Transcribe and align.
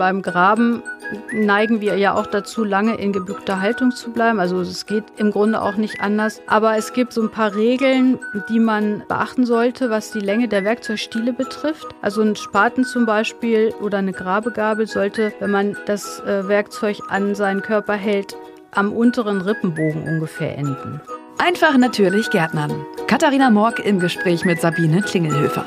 Beim 0.00 0.22
Graben 0.22 0.82
neigen 1.30 1.82
wir 1.82 1.98
ja 1.98 2.14
auch 2.14 2.26
dazu, 2.26 2.64
lange 2.64 2.94
in 2.94 3.12
gebückter 3.12 3.60
Haltung 3.60 3.90
zu 3.90 4.10
bleiben. 4.12 4.40
Also 4.40 4.58
es 4.62 4.86
geht 4.86 5.04
im 5.18 5.30
Grunde 5.30 5.60
auch 5.60 5.76
nicht 5.76 6.00
anders. 6.00 6.40
Aber 6.46 6.74
es 6.78 6.94
gibt 6.94 7.12
so 7.12 7.20
ein 7.20 7.30
paar 7.30 7.54
Regeln, 7.54 8.18
die 8.48 8.60
man 8.60 9.02
beachten 9.08 9.44
sollte, 9.44 9.90
was 9.90 10.10
die 10.10 10.20
Länge 10.20 10.48
der 10.48 10.64
Werkzeugstiele 10.64 11.34
betrifft. 11.34 11.86
Also 12.00 12.22
ein 12.22 12.34
Spaten 12.34 12.84
zum 12.84 13.04
Beispiel 13.04 13.74
oder 13.82 13.98
eine 13.98 14.14
Grabegabel 14.14 14.86
sollte, 14.86 15.34
wenn 15.38 15.50
man 15.50 15.76
das 15.84 16.20
äh, 16.20 16.48
Werkzeug 16.48 16.96
an 17.10 17.34
seinen 17.34 17.60
Körper 17.60 17.92
hält, 17.92 18.38
am 18.70 18.94
unteren 18.94 19.42
Rippenbogen 19.42 20.04
ungefähr 20.08 20.56
enden. 20.56 21.02
Einfach 21.36 21.76
natürlich 21.76 22.30
Gärtnern. 22.30 22.86
Katharina 23.06 23.50
Morg 23.50 23.80
im 23.80 24.00
Gespräch 24.00 24.46
mit 24.46 24.62
Sabine 24.62 25.02
Klingelhöfer. 25.02 25.66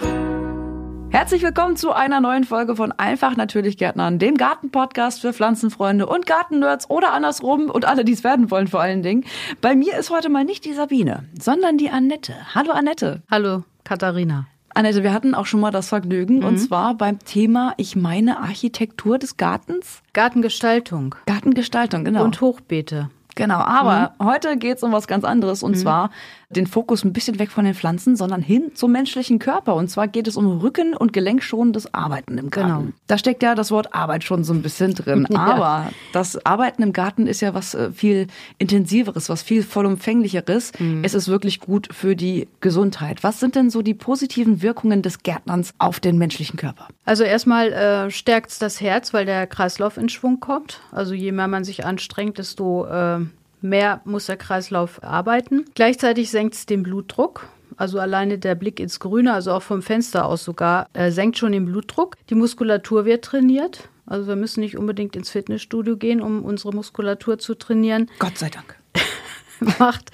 Herzlich 1.13 1.43
willkommen 1.43 1.75
zu 1.75 1.91
einer 1.91 2.21
neuen 2.21 2.43
Folge 2.43 2.75
von 2.75 2.91
Einfach 2.91 3.37
natürlich 3.37 3.77
Gärtnern, 3.77 4.17
dem 4.17 4.33
Gartenpodcast 4.33 5.21
für 5.21 5.31
Pflanzenfreunde 5.31 6.07
und 6.07 6.25
Gartennerds 6.25 6.89
oder 6.89 7.13
andersrum 7.13 7.69
und 7.69 7.85
alle, 7.85 8.03
die 8.03 8.13
es 8.13 8.23
werden 8.23 8.49
wollen 8.49 8.67
vor 8.67 8.81
allen 8.81 9.03
Dingen. 9.03 9.23
Bei 9.61 9.75
mir 9.75 9.95
ist 9.95 10.09
heute 10.09 10.29
mal 10.29 10.43
nicht 10.43 10.65
die 10.65 10.73
Sabine, 10.73 11.25
sondern 11.39 11.77
die 11.77 11.91
Annette. 11.91 12.33
Hallo 12.55 12.71
Annette. 12.71 13.21
Hallo 13.29 13.63
Katharina. 13.83 14.47
Annette, 14.73 15.03
wir 15.03 15.13
hatten 15.13 15.35
auch 15.35 15.45
schon 15.45 15.59
mal 15.59 15.69
das 15.69 15.89
Vergnügen 15.89 16.39
mhm. 16.39 16.45
und 16.45 16.57
zwar 16.57 16.95
beim 16.95 17.19
Thema, 17.19 17.75
ich 17.77 17.95
meine, 17.95 18.39
Architektur 18.39 19.19
des 19.19 19.37
Gartens. 19.37 20.01
Gartengestaltung. 20.13 21.13
Gartengestaltung, 21.27 22.05
genau. 22.05 22.23
Und 22.23 22.41
Hochbeete. 22.41 23.11
Genau, 23.35 23.57
aber 23.57 24.13
mhm. 24.19 24.25
heute 24.25 24.57
geht 24.57 24.77
es 24.77 24.83
um 24.83 24.91
was 24.91 25.07
ganz 25.07 25.23
anderes 25.23 25.63
und 25.63 25.71
mhm. 25.71 25.77
zwar 25.77 26.09
den 26.55 26.67
Fokus 26.67 27.03
ein 27.03 27.13
bisschen 27.13 27.39
weg 27.39 27.51
von 27.51 27.65
den 27.65 27.73
Pflanzen, 27.73 28.15
sondern 28.15 28.41
hin 28.41 28.71
zum 28.73 28.91
menschlichen 28.91 29.39
Körper. 29.39 29.75
Und 29.75 29.89
zwar 29.89 30.07
geht 30.07 30.27
es 30.27 30.37
um 30.37 30.59
Rücken- 30.59 30.95
und 30.95 31.13
Gelenkschonendes 31.13 31.93
Arbeiten 31.93 32.37
im 32.37 32.49
Garten. 32.49 32.69
Genau. 32.69 32.93
Da 33.07 33.17
steckt 33.17 33.43
ja 33.43 33.55
das 33.55 33.71
Wort 33.71 33.93
Arbeit 33.93 34.23
schon 34.23 34.43
so 34.43 34.53
ein 34.53 34.61
bisschen 34.61 34.93
drin. 34.93 35.27
ja. 35.31 35.39
Aber 35.39 35.91
das 36.11 36.45
Arbeiten 36.45 36.83
im 36.83 36.93
Garten 36.93 37.27
ist 37.27 37.41
ja 37.41 37.53
was 37.53 37.73
äh, 37.73 37.91
viel 37.91 38.27
intensiveres, 38.57 39.29
was 39.29 39.41
viel 39.41 39.63
vollumfänglicheres. 39.63 40.71
Mhm. 40.79 41.03
Es 41.03 41.13
ist 41.13 41.27
wirklich 41.27 41.59
gut 41.59 41.89
für 41.91 42.15
die 42.15 42.47
Gesundheit. 42.61 43.23
Was 43.23 43.39
sind 43.39 43.55
denn 43.55 43.69
so 43.69 43.81
die 43.81 43.93
positiven 43.93 44.61
Wirkungen 44.61 45.01
des 45.01 45.23
Gärtnerns 45.23 45.73
auf 45.77 45.99
den 45.99 46.17
menschlichen 46.17 46.57
Körper? 46.57 46.87
Also 47.05 47.23
erstmal 47.23 47.73
äh, 47.73 48.11
stärkt 48.11 48.51
es 48.51 48.59
das 48.59 48.79
Herz, 48.79 49.13
weil 49.13 49.25
der 49.25 49.47
Kreislauf 49.47 49.97
in 49.97 50.09
Schwung 50.09 50.39
kommt. 50.39 50.81
Also 50.91 51.13
je 51.13 51.31
mehr 51.31 51.47
man 51.47 51.63
sich 51.63 51.85
anstrengt, 51.85 52.37
desto 52.37 52.85
äh, 52.85 53.19
mehr 53.63 54.01
muss 54.05 54.27
der 54.27 54.37
Kreislauf 54.37 55.03
arbeiten. 55.03 55.65
Gleichzeitig 55.75 56.29
senkt 56.29 56.55
es 56.55 56.65
den 56.65 56.83
Blutdruck. 56.83 57.47
Also 57.75 57.99
alleine 57.99 58.37
der 58.37 58.53
Blick 58.55 58.79
ins 58.79 58.99
Grüne, 58.99 59.33
also 59.33 59.51
auch 59.51 59.63
vom 59.63 59.81
Fenster 59.81 60.25
aus 60.25 60.43
sogar, 60.43 60.87
äh, 60.93 61.09
senkt 61.11 61.37
schon 61.37 61.53
den 61.53 61.65
Blutdruck. 61.65 62.17
Die 62.29 62.35
Muskulatur 62.35 63.05
wird 63.05 63.25
trainiert. 63.25 63.89
Also 64.05 64.27
wir 64.27 64.35
müssen 64.35 64.59
nicht 64.59 64.77
unbedingt 64.77 65.15
ins 65.15 65.29
Fitnessstudio 65.29 65.97
gehen, 65.97 66.21
um 66.21 66.43
unsere 66.43 66.73
Muskulatur 66.73 67.39
zu 67.39 67.55
trainieren. 67.55 68.11
Gott 68.19 68.37
sei 68.37 68.49
Dank. 68.49 68.77
macht, 69.79 70.11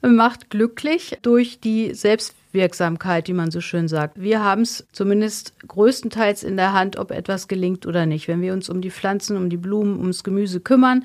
macht 0.00 0.50
glücklich 0.50 1.18
durch 1.22 1.60
die 1.60 1.94
Selbstwirksamkeit, 1.94 3.26
die 3.26 3.32
man 3.32 3.50
so 3.50 3.60
schön 3.60 3.88
sagt. 3.88 4.20
Wir 4.20 4.42
haben 4.42 4.62
es 4.62 4.86
zumindest 4.92 5.54
größtenteils 5.66 6.42
in 6.42 6.56
der 6.56 6.72
Hand, 6.72 6.96
ob 6.96 7.10
etwas 7.10 7.48
gelingt 7.48 7.86
oder 7.86 8.06
nicht. 8.06 8.28
Wenn 8.28 8.40
wir 8.40 8.52
uns 8.52 8.68
um 8.68 8.80
die 8.80 8.90
Pflanzen, 8.90 9.36
um 9.36 9.50
die 9.50 9.56
Blumen, 9.56 9.98
ums 9.98 10.24
Gemüse 10.24 10.60
kümmern, 10.60 11.04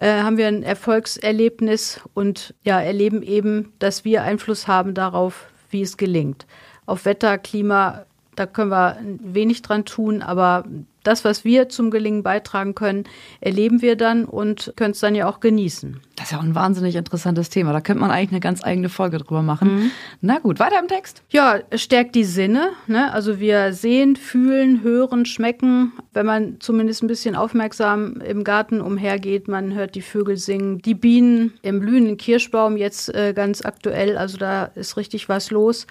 äh, 0.00 0.22
haben 0.22 0.36
wir 0.36 0.46
ein 0.46 0.62
Erfolgserlebnis 0.62 2.00
und 2.14 2.54
ja, 2.62 2.80
erleben 2.80 3.22
eben, 3.22 3.72
dass 3.78 4.04
wir 4.04 4.22
Einfluss 4.22 4.68
haben 4.68 4.94
darauf, 4.94 5.46
wie 5.70 5.82
es 5.82 5.96
gelingt. 5.96 6.46
Auf 6.86 7.04
Wetter, 7.04 7.38
Klima, 7.38 8.06
da 8.36 8.46
können 8.46 8.70
wir 8.70 8.98
wenig 9.02 9.62
dran 9.62 9.84
tun, 9.84 10.22
aber 10.22 10.64
das, 11.08 11.24
was 11.24 11.44
wir 11.44 11.68
zum 11.68 11.90
Gelingen 11.90 12.22
beitragen 12.22 12.74
können, 12.74 13.04
erleben 13.40 13.80
wir 13.80 13.96
dann 13.96 14.26
und 14.26 14.72
können 14.76 14.92
es 14.92 15.00
dann 15.00 15.14
ja 15.14 15.28
auch 15.28 15.40
genießen. 15.40 16.00
Das 16.16 16.26
ist 16.26 16.32
ja 16.32 16.38
auch 16.38 16.42
ein 16.42 16.54
wahnsinnig 16.54 16.96
interessantes 16.96 17.48
Thema. 17.48 17.72
Da 17.72 17.80
könnte 17.80 18.00
man 18.00 18.10
eigentlich 18.10 18.32
eine 18.32 18.40
ganz 18.40 18.62
eigene 18.62 18.88
Folge 18.88 19.18
drüber 19.18 19.42
machen. 19.42 19.74
Mhm. 19.74 19.90
Na 20.20 20.38
gut, 20.38 20.58
weiter 20.58 20.78
im 20.78 20.88
Text. 20.88 21.22
Ja, 21.30 21.60
stärkt 21.74 22.14
die 22.14 22.24
Sinne. 22.24 22.70
Ne? 22.86 23.12
Also 23.12 23.40
wir 23.40 23.72
sehen, 23.72 24.16
fühlen, 24.16 24.82
hören, 24.82 25.24
schmecken. 25.24 25.92
Wenn 26.12 26.26
man 26.26 26.60
zumindest 26.60 27.02
ein 27.02 27.06
bisschen 27.06 27.36
aufmerksam 27.36 28.20
im 28.20 28.44
Garten 28.44 28.80
umhergeht, 28.80 29.48
man 29.48 29.74
hört 29.74 29.94
die 29.94 30.02
Vögel 30.02 30.36
singen, 30.36 30.82
die 30.82 30.94
Bienen 30.94 31.54
im 31.62 31.80
blühenden 31.80 32.16
Kirschbaum 32.16 32.76
jetzt 32.76 33.14
äh, 33.14 33.32
ganz 33.32 33.64
aktuell. 33.64 34.18
Also 34.18 34.36
da 34.36 34.64
ist 34.64 34.96
richtig 34.96 35.28
was 35.28 35.50
los. 35.50 35.86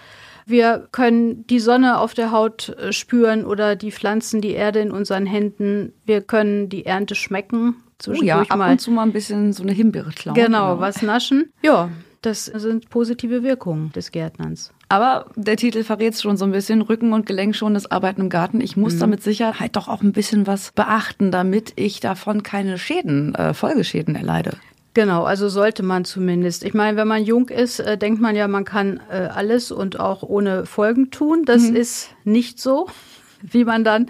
Wir 0.48 0.88
können 0.94 1.46
die 1.48 1.60
Sonne 1.60 2.00
auf 2.00 2.14
der 2.14 2.32
Haut 2.32 2.70
äh, 2.70 2.94
spüren 2.94 3.46
oder 3.46 3.76
die 3.76 3.92
Pflanzen, 3.92 4.40
die 4.40 4.52
Erde 4.52 4.80
in 4.80 4.92
unseren 4.92 5.26
Händen. 5.26 5.92
Wir 6.06 6.22
können 6.22 6.70
die 6.70 6.86
Ernte 6.86 7.16
schmecken. 7.16 7.76
Zwischendurch 8.00 8.38
oh 8.38 8.44
ja, 8.44 8.50
ab 8.50 8.58
mal. 8.58 8.72
und 8.72 8.80
zu 8.80 8.92
mal 8.92 9.04
ein 9.04 9.12
bisschen 9.12 9.52
so 9.52 9.64
eine 9.64 9.74
Himbeere 9.74 10.12
klauen. 10.12 10.36
Genau, 10.36 10.76
genau, 10.76 10.80
was 10.80 11.02
naschen. 11.02 11.52
Ja, 11.64 11.90
das 12.22 12.46
sind 12.46 12.90
positive 12.90 13.44
Wirkungen 13.44 13.92
des 13.92 14.12
Gärtnerns. 14.12 14.72
Aber 14.90 15.26
der 15.36 15.58
Titel 15.58 15.84
verrät 15.84 16.14
es 16.14 16.22
schon 16.22 16.38
so 16.38 16.46
ein 16.46 16.52
bisschen. 16.52 16.82
Rücken- 16.82 17.12
und 17.12 17.26
Gelenkschonendes 17.26 17.92
Arbeiten 17.92 18.22
im 18.22 18.30
Garten. 18.30 18.62
Ich 18.62 18.78
muss 18.78 18.96
mhm. 18.96 19.00
da 19.00 19.08
mit 19.08 19.24
Sicherheit 19.24 19.76
doch 19.76 19.90
auch 19.90 20.02
ein 20.02 20.14
bisschen 20.14 20.48
was 20.48 20.72
beachten, 20.72 21.32
damit 21.32 21.74
ich 21.76 22.00
davon 22.00 22.44
keine 22.44 22.78
Schäden, 22.78 23.36
äh, 23.36 23.54
Folgeschäden 23.54 24.16
erleide. 24.16 24.52
Genau, 24.98 25.26
also 25.26 25.48
sollte 25.48 25.84
man 25.84 26.06
zumindest. 26.06 26.64
Ich 26.64 26.74
meine, 26.74 26.98
wenn 26.98 27.08
man 27.08 27.24
jung 27.24 27.50
ist, 27.50 27.80
äh, 27.80 28.00
denkt 28.00 28.20
man 28.20 28.36
ja, 28.36 28.48
man 28.48 28.66
kann 28.66 29.00
äh, 29.12 29.28
alles 29.28 29.72
und 29.72 30.00
auch 30.00 30.24
ohne 30.24 30.66
Folgen 30.66 31.12
tun. 31.12 31.46
Das 31.46 31.70
mhm. 31.70 31.76
ist 31.76 32.10
nicht 32.24 32.60
so, 32.60 32.88
wie 33.44 33.64
man 33.64 33.84
dann 33.84 34.10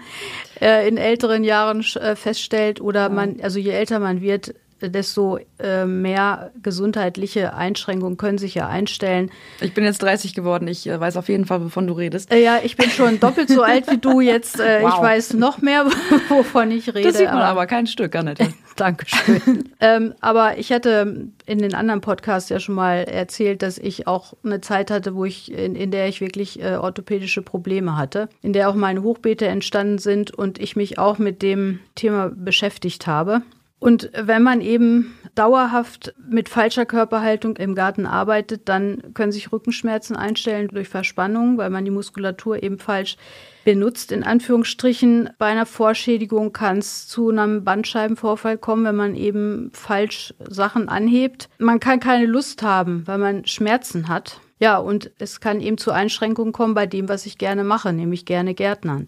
äh, 0.62 0.88
in 0.88 0.96
älteren 0.96 1.44
Jahren 1.44 1.84
äh, 1.96 2.16
feststellt. 2.16 2.80
Oder 2.80 3.10
man, 3.10 3.36
also 3.42 3.58
je 3.58 3.72
älter 3.72 3.98
man 3.98 4.22
wird, 4.22 4.54
desto 4.80 5.38
äh, 5.58 5.84
mehr 5.84 6.50
gesundheitliche 6.62 7.54
Einschränkungen 7.54 8.16
können 8.16 8.38
sich 8.38 8.54
ja 8.54 8.68
einstellen. 8.68 9.30
Ich 9.60 9.74
bin 9.74 9.84
jetzt 9.84 10.02
30 10.02 10.34
geworden, 10.34 10.68
ich 10.68 10.86
äh, 10.86 10.98
weiß 10.98 11.16
auf 11.16 11.28
jeden 11.28 11.46
Fall, 11.46 11.64
wovon 11.64 11.86
du 11.86 11.94
redest. 11.94 12.32
Äh, 12.32 12.42
ja, 12.42 12.60
ich 12.62 12.76
bin 12.76 12.90
schon 12.90 13.20
doppelt 13.20 13.48
so 13.48 13.62
alt 13.62 13.90
wie 13.90 13.98
du 13.98 14.20
jetzt. 14.20 14.58
Wow. 14.58 14.94
Ich 14.94 15.02
weiß 15.02 15.34
noch 15.34 15.60
mehr, 15.60 15.86
wovon 16.28 16.70
ich 16.70 16.88
rede. 16.94 17.08
Das 17.08 17.18
sieht 17.18 17.26
man 17.26 17.38
aber, 17.38 17.46
aber 17.46 17.66
kein 17.66 17.86
Stück, 17.86 18.14
Annette. 18.14 18.48
Dankeschön. 18.76 19.70
ähm, 19.80 20.14
aber 20.20 20.58
ich 20.58 20.70
hatte 20.70 21.30
in 21.46 21.58
den 21.58 21.74
anderen 21.74 22.00
Podcasts 22.00 22.48
ja 22.48 22.60
schon 22.60 22.76
mal 22.76 22.98
erzählt, 22.98 23.62
dass 23.62 23.76
ich 23.76 24.06
auch 24.06 24.34
eine 24.44 24.60
Zeit 24.60 24.92
hatte, 24.92 25.16
wo 25.16 25.24
ich, 25.24 25.50
in, 25.50 25.74
in 25.74 25.90
der 25.90 26.06
ich 26.06 26.20
wirklich 26.20 26.62
orthopädische 26.62 27.42
Probleme 27.42 27.96
hatte, 27.96 28.28
in 28.40 28.52
der 28.52 28.68
auch 28.68 28.76
meine 28.76 29.02
Hochbeete 29.02 29.48
entstanden 29.48 29.98
sind 29.98 30.30
und 30.30 30.60
ich 30.60 30.76
mich 30.76 30.96
auch 30.96 31.18
mit 31.18 31.42
dem 31.42 31.80
Thema 31.96 32.30
beschäftigt 32.32 33.08
habe. 33.08 33.42
Und 33.80 34.10
wenn 34.12 34.42
man 34.42 34.60
eben 34.60 35.14
dauerhaft 35.36 36.12
mit 36.28 36.48
falscher 36.48 36.84
Körperhaltung 36.84 37.56
im 37.56 37.76
Garten 37.76 38.06
arbeitet, 38.06 38.68
dann 38.68 39.14
können 39.14 39.30
sich 39.30 39.52
Rückenschmerzen 39.52 40.16
einstellen 40.16 40.68
durch 40.68 40.88
Verspannung, 40.88 41.58
weil 41.58 41.70
man 41.70 41.84
die 41.84 41.92
Muskulatur 41.92 42.60
eben 42.62 42.78
falsch 42.78 43.16
benutzt. 43.64 44.10
In 44.10 44.24
Anführungsstrichen, 44.24 45.30
bei 45.38 45.46
einer 45.46 45.66
Vorschädigung 45.66 46.52
kann 46.52 46.78
es 46.78 47.06
zu 47.06 47.30
einem 47.30 47.62
Bandscheibenvorfall 47.62 48.58
kommen, 48.58 48.84
wenn 48.84 48.96
man 48.96 49.14
eben 49.14 49.70
falsch 49.72 50.34
Sachen 50.48 50.88
anhebt. 50.88 51.48
Man 51.58 51.78
kann 51.78 52.00
keine 52.00 52.26
Lust 52.26 52.62
haben, 52.62 53.06
weil 53.06 53.18
man 53.18 53.46
Schmerzen 53.46 54.08
hat. 54.08 54.40
Ja, 54.60 54.78
und 54.78 55.10
es 55.18 55.40
kann 55.40 55.60
eben 55.60 55.78
zu 55.78 55.92
Einschränkungen 55.92 56.52
kommen 56.52 56.74
bei 56.74 56.86
dem, 56.86 57.08
was 57.08 57.26
ich 57.26 57.38
gerne 57.38 57.64
mache, 57.64 57.92
nämlich 57.92 58.24
gerne 58.24 58.54
Gärtnern. 58.54 59.06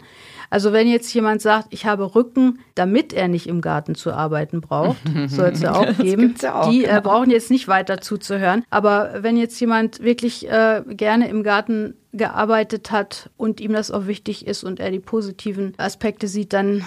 Also 0.49 0.73
wenn 0.73 0.87
jetzt 0.87 1.13
jemand 1.13 1.41
sagt, 1.41 1.67
ich 1.71 1.85
habe 1.85 2.15
Rücken, 2.15 2.59
damit 2.75 3.13
er 3.13 3.27
nicht 3.27 3.47
im 3.47 3.61
Garten 3.61 3.95
zu 3.95 4.13
arbeiten 4.13 4.61
braucht, 4.61 5.01
soll 5.27 5.49
es 5.49 5.61
ja 5.61 5.73
auch 5.75 5.97
geben. 5.97 6.35
Ja 6.41 6.61
auch, 6.61 6.69
die 6.69 6.83
äh, 6.83 6.87
genau. 6.87 7.01
brauchen 7.01 7.29
jetzt 7.31 7.51
nicht 7.51 7.67
weiter 7.67 8.01
zuzuhören. 8.01 8.63
Aber 8.69 9.15
wenn 9.21 9.37
jetzt 9.37 9.59
jemand 9.59 10.01
wirklich 10.01 10.49
äh, 10.49 10.83
gerne 10.87 11.29
im 11.29 11.43
Garten 11.43 11.95
gearbeitet 12.13 12.91
hat 12.91 13.29
und 13.37 13.61
ihm 13.61 13.73
das 13.73 13.91
auch 13.91 14.07
wichtig 14.07 14.45
ist 14.47 14.63
und 14.63 14.79
er 14.79 14.91
die 14.91 14.99
positiven 14.99 15.73
Aspekte 15.77 16.27
sieht, 16.27 16.53
dann 16.53 16.85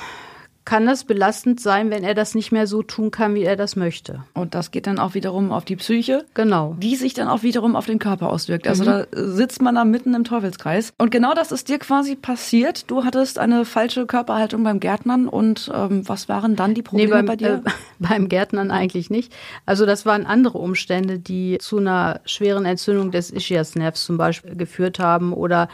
kann 0.65 0.87
das 0.87 1.05
belastend 1.05 1.61
sein, 1.61 1.91
wenn 1.91 2.05
er 2.05 2.15
das 2.15 2.35
nicht 2.35 2.51
mehr 2.51 2.67
so 2.67 2.83
tun 2.83 3.11
kann, 3.11 3.35
wie 3.35 3.43
er 3.43 3.57
das 3.57 3.77
möchte. 3.77 4.25
Und 4.33 4.55
das 4.55 4.71
geht 4.71 4.87
dann 4.87 4.99
auch 4.99 5.15
wiederum 5.15 5.53
auf 5.53 5.65
die 5.65 5.77
Psyche. 5.77 6.25
Genau. 6.33 6.77
Die 6.79 6.97
sich 6.97 7.13
dann 7.13 7.29
auch 7.29 7.43
wiederum 7.43 7.77
auf 7.77 7.85
den 7.85 7.99
Körper 7.99 8.31
auswirkt. 8.31 8.67
Also 8.67 8.85
mhm. 8.85 8.87
da 8.87 9.07
sitzt 9.13 9.61
man 9.61 9.75
da 9.75 9.85
mitten 9.85 10.15
im 10.15 10.25
Teufelskreis. 10.25 10.95
Und 10.97 11.11
genau 11.11 11.35
das 11.35 11.53
ist 11.53 11.69
dir 11.69 11.79
quasi 11.79 12.17
passiert. 12.17 12.91
Du 12.91 13.05
hattest 13.05 13.39
eine 13.39 13.67
falsche 13.67 14.07
Körperhaltung 14.07 14.65
beim 14.65 14.81
Gärtnern 14.81 15.29
und 15.29 15.71
ähm, 15.75 16.09
was 16.09 16.29
waren 16.31 16.57
dann 16.57 16.73
die 16.73 16.83
Probleme 16.83 17.11
nee, 17.11 17.17
beim, 17.17 17.27
bei 17.27 17.37
dir? 17.37 17.63
Äh, 17.65 17.71
beim 17.99 18.29
Gärtnern 18.29 18.71
eigentlich 18.71 19.11
nicht. 19.11 19.33
Also 19.67 19.85
das 19.85 20.07
waren 20.07 20.25
andere 20.25 20.59
Umstände, 20.59 21.19
die 21.19 21.59
zu 21.59 21.77
einer 21.77 22.21
schweren 22.25 22.65
Entzündung 22.65 23.11
des 23.11 23.31
Ischiasnervs 23.31 24.05
zum 24.05 24.17
Beispiel 24.17 24.57
geführt 24.57 24.99
haben 24.99 25.35
oder 25.35 25.69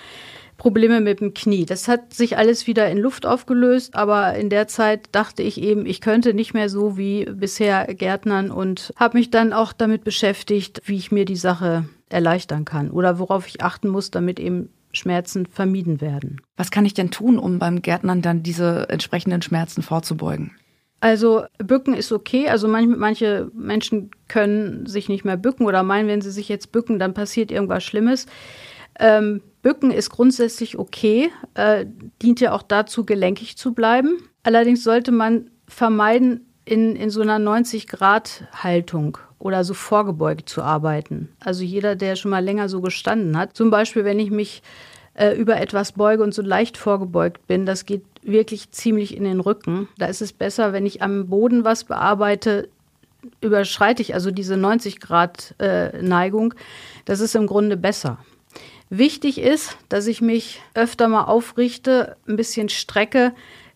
Probleme 0.60 1.00
mit 1.00 1.20
dem 1.20 1.32
Knie. 1.32 1.64
Das 1.64 1.88
hat 1.88 2.12
sich 2.12 2.36
alles 2.36 2.66
wieder 2.66 2.86
in 2.90 2.98
Luft 2.98 3.24
aufgelöst, 3.24 3.94
aber 3.94 4.34
in 4.34 4.50
der 4.50 4.68
Zeit 4.68 5.08
dachte 5.10 5.42
ich 5.42 5.58
eben, 5.58 5.86
ich 5.86 6.02
könnte 6.02 6.34
nicht 6.34 6.52
mehr 6.52 6.68
so 6.68 6.98
wie 6.98 7.24
bisher 7.24 7.86
Gärtnern 7.94 8.50
und 8.50 8.92
habe 8.96 9.16
mich 9.16 9.30
dann 9.30 9.54
auch 9.54 9.72
damit 9.72 10.04
beschäftigt, 10.04 10.82
wie 10.84 10.98
ich 10.98 11.10
mir 11.10 11.24
die 11.24 11.36
Sache 11.36 11.88
erleichtern 12.10 12.66
kann 12.66 12.90
oder 12.90 13.18
worauf 13.18 13.48
ich 13.48 13.62
achten 13.62 13.88
muss, 13.88 14.10
damit 14.10 14.38
eben 14.38 14.68
Schmerzen 14.92 15.46
vermieden 15.46 16.02
werden. 16.02 16.42
Was 16.58 16.70
kann 16.70 16.84
ich 16.84 16.92
denn 16.92 17.10
tun, 17.10 17.38
um 17.38 17.58
beim 17.58 17.80
Gärtnern 17.80 18.20
dann 18.20 18.42
diese 18.42 18.86
entsprechenden 18.90 19.40
Schmerzen 19.40 19.80
vorzubeugen? 19.80 20.50
Also 21.00 21.44
bücken 21.56 21.94
ist 21.94 22.12
okay. 22.12 22.50
Also 22.50 22.68
manche, 22.68 22.96
manche 22.98 23.50
Menschen 23.54 24.10
können 24.28 24.84
sich 24.84 25.08
nicht 25.08 25.24
mehr 25.24 25.38
bücken 25.38 25.64
oder 25.64 25.82
meinen, 25.84 26.08
wenn 26.08 26.20
sie 26.20 26.30
sich 26.30 26.50
jetzt 26.50 26.70
bücken, 26.70 26.98
dann 26.98 27.14
passiert 27.14 27.50
irgendwas 27.50 27.82
Schlimmes. 27.82 28.26
Ähm, 28.98 29.40
bücken 29.62 29.90
ist 29.90 30.10
grundsätzlich 30.10 30.78
okay, 30.78 31.30
äh, 31.54 31.86
dient 32.22 32.40
ja 32.40 32.52
auch 32.52 32.62
dazu, 32.62 33.04
gelenkig 33.04 33.56
zu 33.56 33.72
bleiben. 33.72 34.28
Allerdings 34.42 34.84
sollte 34.84 35.12
man 35.12 35.50
vermeiden, 35.66 36.46
in, 36.64 36.94
in 36.94 37.10
so 37.10 37.20
einer 37.20 37.38
90-Grad-Haltung 37.38 39.18
oder 39.38 39.64
so 39.64 39.74
vorgebeugt 39.74 40.48
zu 40.48 40.62
arbeiten. 40.62 41.30
Also 41.40 41.64
jeder, 41.64 41.96
der 41.96 42.14
schon 42.14 42.30
mal 42.30 42.44
länger 42.44 42.68
so 42.68 42.80
gestanden 42.80 43.36
hat. 43.36 43.56
Zum 43.56 43.70
Beispiel, 43.70 44.04
wenn 44.04 44.20
ich 44.20 44.30
mich 44.30 44.62
äh, 45.14 45.34
über 45.34 45.60
etwas 45.60 45.92
beuge 45.92 46.22
und 46.22 46.32
so 46.32 46.42
leicht 46.42 46.76
vorgebeugt 46.76 47.46
bin, 47.46 47.66
das 47.66 47.86
geht 47.86 48.04
wirklich 48.22 48.70
ziemlich 48.70 49.16
in 49.16 49.24
den 49.24 49.40
Rücken. 49.40 49.88
Da 49.98 50.06
ist 50.06 50.22
es 50.22 50.32
besser, 50.32 50.72
wenn 50.72 50.86
ich 50.86 51.02
am 51.02 51.28
Boden 51.28 51.64
was 51.64 51.84
bearbeite, 51.84 52.68
überschreite 53.40 54.02
ich 54.02 54.14
also 54.14 54.30
diese 54.30 54.56
90 54.56 55.00
Grad 55.00 55.54
äh, 55.58 56.00
Neigung. 56.02 56.54
Das 57.04 57.20
ist 57.20 57.34
im 57.34 57.46
Grunde 57.46 57.76
besser. 57.76 58.18
Wichtig 58.90 59.40
ist, 59.40 59.76
dass 59.88 60.08
ich 60.08 60.20
mich 60.20 60.60
öfter 60.75 61.06
mal 61.08 61.25
aufrichte, 61.25 62.16
ein 62.26 62.37
bisschen 62.37 62.69
strecke, 62.69 63.32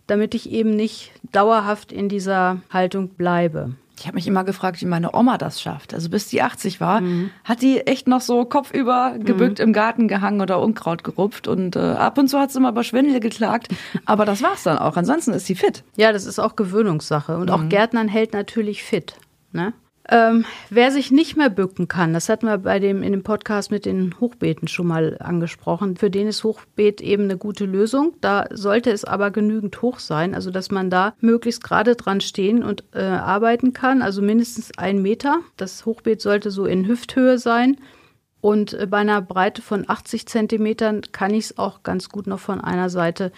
damit 0.08 0.34
ich 0.34 0.50
eben 0.50 0.70
nicht 0.70 1.12
dauerhaft 1.32 1.92
in 1.92 2.08
dieser 2.08 2.60
Haltung 2.70 3.10
bleibe. 3.10 3.76
Ich 3.96 4.06
habe 4.06 4.16
mich 4.16 4.26
immer 4.26 4.42
gefragt, 4.42 4.80
wie 4.80 4.86
meine 4.86 5.14
Oma 5.14 5.38
das 5.38 5.60
schafft. 5.60 5.94
Also 5.94 6.10
bis 6.10 6.26
die 6.26 6.42
80 6.42 6.80
war, 6.80 7.00
mhm. 7.00 7.30
hat 7.44 7.62
die 7.62 7.86
echt 7.86 8.08
noch 8.08 8.20
so 8.20 8.44
kopfüber 8.44 9.16
gebückt 9.20 9.60
mhm. 9.60 9.66
im 9.66 9.72
Garten 9.72 10.08
gehangen 10.08 10.40
oder 10.40 10.60
Unkraut 10.60 11.04
gerupft. 11.04 11.46
Und 11.46 11.76
äh, 11.76 11.78
ab 11.78 12.18
und 12.18 12.28
zu 12.28 12.40
hat 12.40 12.50
sie 12.50 12.58
immer 12.58 12.70
über 12.70 12.82
Schwindel 12.82 13.20
geklagt. 13.20 13.68
Aber 14.04 14.24
das 14.24 14.42
war's 14.42 14.64
dann 14.64 14.78
auch. 14.78 14.96
Ansonsten 14.96 15.32
ist 15.32 15.46
sie 15.46 15.54
fit. 15.54 15.84
Ja, 15.96 16.12
das 16.12 16.26
ist 16.26 16.40
auch 16.40 16.56
Gewöhnungssache. 16.56 17.38
Und 17.38 17.50
mhm. 17.50 17.54
auch 17.54 17.68
Gärtnern 17.68 18.08
hält 18.08 18.32
natürlich 18.32 18.82
fit. 18.82 19.14
Ne? 19.52 19.72
Ähm, 20.10 20.44
wer 20.68 20.90
sich 20.90 21.10
nicht 21.10 21.34
mehr 21.34 21.48
bücken 21.48 21.88
kann, 21.88 22.12
das 22.12 22.28
hatten 22.28 22.46
wir 22.46 22.58
bei 22.58 22.78
dem 22.78 23.02
in 23.02 23.12
dem 23.12 23.22
Podcast 23.22 23.70
mit 23.70 23.86
den 23.86 24.14
Hochbeeten 24.20 24.68
schon 24.68 24.86
mal 24.86 25.16
angesprochen. 25.18 25.96
Für 25.96 26.10
den 26.10 26.26
ist 26.26 26.44
Hochbeet 26.44 27.00
eben 27.00 27.24
eine 27.24 27.38
gute 27.38 27.64
Lösung. 27.64 28.14
Da 28.20 28.44
sollte 28.50 28.90
es 28.90 29.06
aber 29.06 29.30
genügend 29.30 29.80
hoch 29.80 29.98
sein, 29.98 30.34
also 30.34 30.50
dass 30.50 30.70
man 30.70 30.90
da 30.90 31.14
möglichst 31.20 31.64
gerade 31.64 31.96
dran 31.96 32.20
stehen 32.20 32.62
und 32.62 32.84
äh, 32.92 33.02
arbeiten 33.02 33.72
kann, 33.72 34.02
also 34.02 34.20
mindestens 34.20 34.76
ein 34.76 35.00
Meter. 35.00 35.38
Das 35.56 35.86
Hochbeet 35.86 36.20
sollte 36.20 36.50
so 36.50 36.66
in 36.66 36.86
Hüfthöhe 36.86 37.38
sein. 37.38 37.78
Und 38.42 38.74
äh, 38.74 38.86
bei 38.86 38.98
einer 38.98 39.22
Breite 39.22 39.62
von 39.62 39.88
80 39.88 40.26
Zentimetern 40.26 41.00
kann 41.12 41.32
ich 41.32 41.46
es 41.46 41.58
auch 41.58 41.82
ganz 41.82 42.10
gut 42.10 42.26
noch 42.26 42.40
von 42.40 42.60
einer 42.60 42.90
Seite 42.90 43.32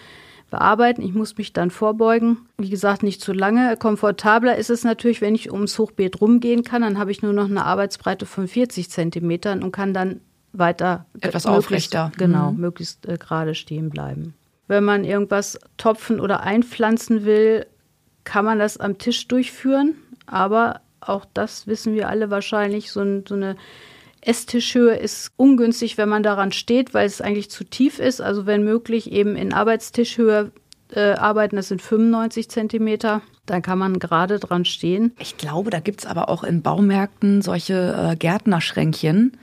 bearbeiten. 0.49 1.01
Ich 1.01 1.13
muss 1.13 1.37
mich 1.37 1.53
dann 1.53 1.71
vorbeugen. 1.71 2.37
Wie 2.57 2.69
gesagt, 2.69 3.03
nicht 3.03 3.21
zu 3.21 3.33
lange. 3.33 3.77
Komfortabler 3.77 4.55
ist 4.57 4.69
es 4.69 4.83
natürlich, 4.83 5.21
wenn 5.21 5.35
ich 5.35 5.51
ums 5.51 5.77
Hochbeet 5.77 6.21
rumgehen 6.21 6.63
kann. 6.63 6.81
Dann 6.81 6.97
habe 6.97 7.11
ich 7.11 7.21
nur 7.21 7.33
noch 7.33 7.49
eine 7.49 7.65
Arbeitsbreite 7.65 8.25
von 8.25 8.47
40 8.47 8.89
Zentimetern 8.89 9.63
und 9.63 9.71
kann 9.71 9.93
dann 9.93 10.21
weiter 10.53 11.05
etwas 11.19 11.45
aufrechter. 11.45 12.11
Genau, 12.17 12.51
mhm. 12.51 12.61
möglichst 12.61 13.07
äh, 13.07 13.17
gerade 13.17 13.55
stehen 13.55 13.89
bleiben. 13.89 14.33
Wenn 14.67 14.83
man 14.83 15.03
irgendwas 15.03 15.59
topfen 15.77 16.19
oder 16.19 16.41
einpflanzen 16.41 17.25
will, 17.25 17.65
kann 18.23 18.43
man 18.43 18.59
das 18.59 18.77
am 18.77 18.97
Tisch 18.97 19.27
durchführen. 19.27 19.95
Aber 20.25 20.81
auch 20.99 21.25
das 21.33 21.67
wissen 21.67 21.93
wir 21.93 22.09
alle 22.09 22.29
wahrscheinlich, 22.29 22.91
so, 22.91 23.01
ein, 23.01 23.23
so 23.27 23.35
eine 23.35 23.55
Esstischhöhe 24.27 24.95
ist 24.95 25.31
ungünstig, 25.37 25.97
wenn 25.97 26.09
man 26.09 26.21
daran 26.21 26.51
steht, 26.51 26.93
weil 26.93 27.05
es 27.05 27.21
eigentlich 27.21 27.49
zu 27.49 27.63
tief 27.63 27.99
ist. 27.99 28.21
Also 28.21 28.45
wenn 28.45 28.63
möglich 28.63 29.11
eben 29.11 29.35
in 29.35 29.53
Arbeitstischhöhe 29.53 30.51
äh, 30.91 31.13
arbeiten, 31.13 31.55
das 31.55 31.69
sind 31.69 31.81
95 31.81 32.49
Zentimeter. 32.49 33.21
Dann 33.45 33.61
kann 33.61 33.79
man 33.79 33.99
gerade 33.99 34.39
dran 34.39 34.65
stehen. 34.65 35.13
Ich 35.19 35.37
glaube, 35.37 35.69
da 35.69 35.79
gibt 35.79 36.01
es 36.01 36.05
aber 36.05 36.27
auch 36.27 36.43
in 36.43 36.61
Baumärkten 36.61 37.41
solche 37.41 38.11
äh, 38.11 38.15
Gärtnerschränkchen 38.17 39.37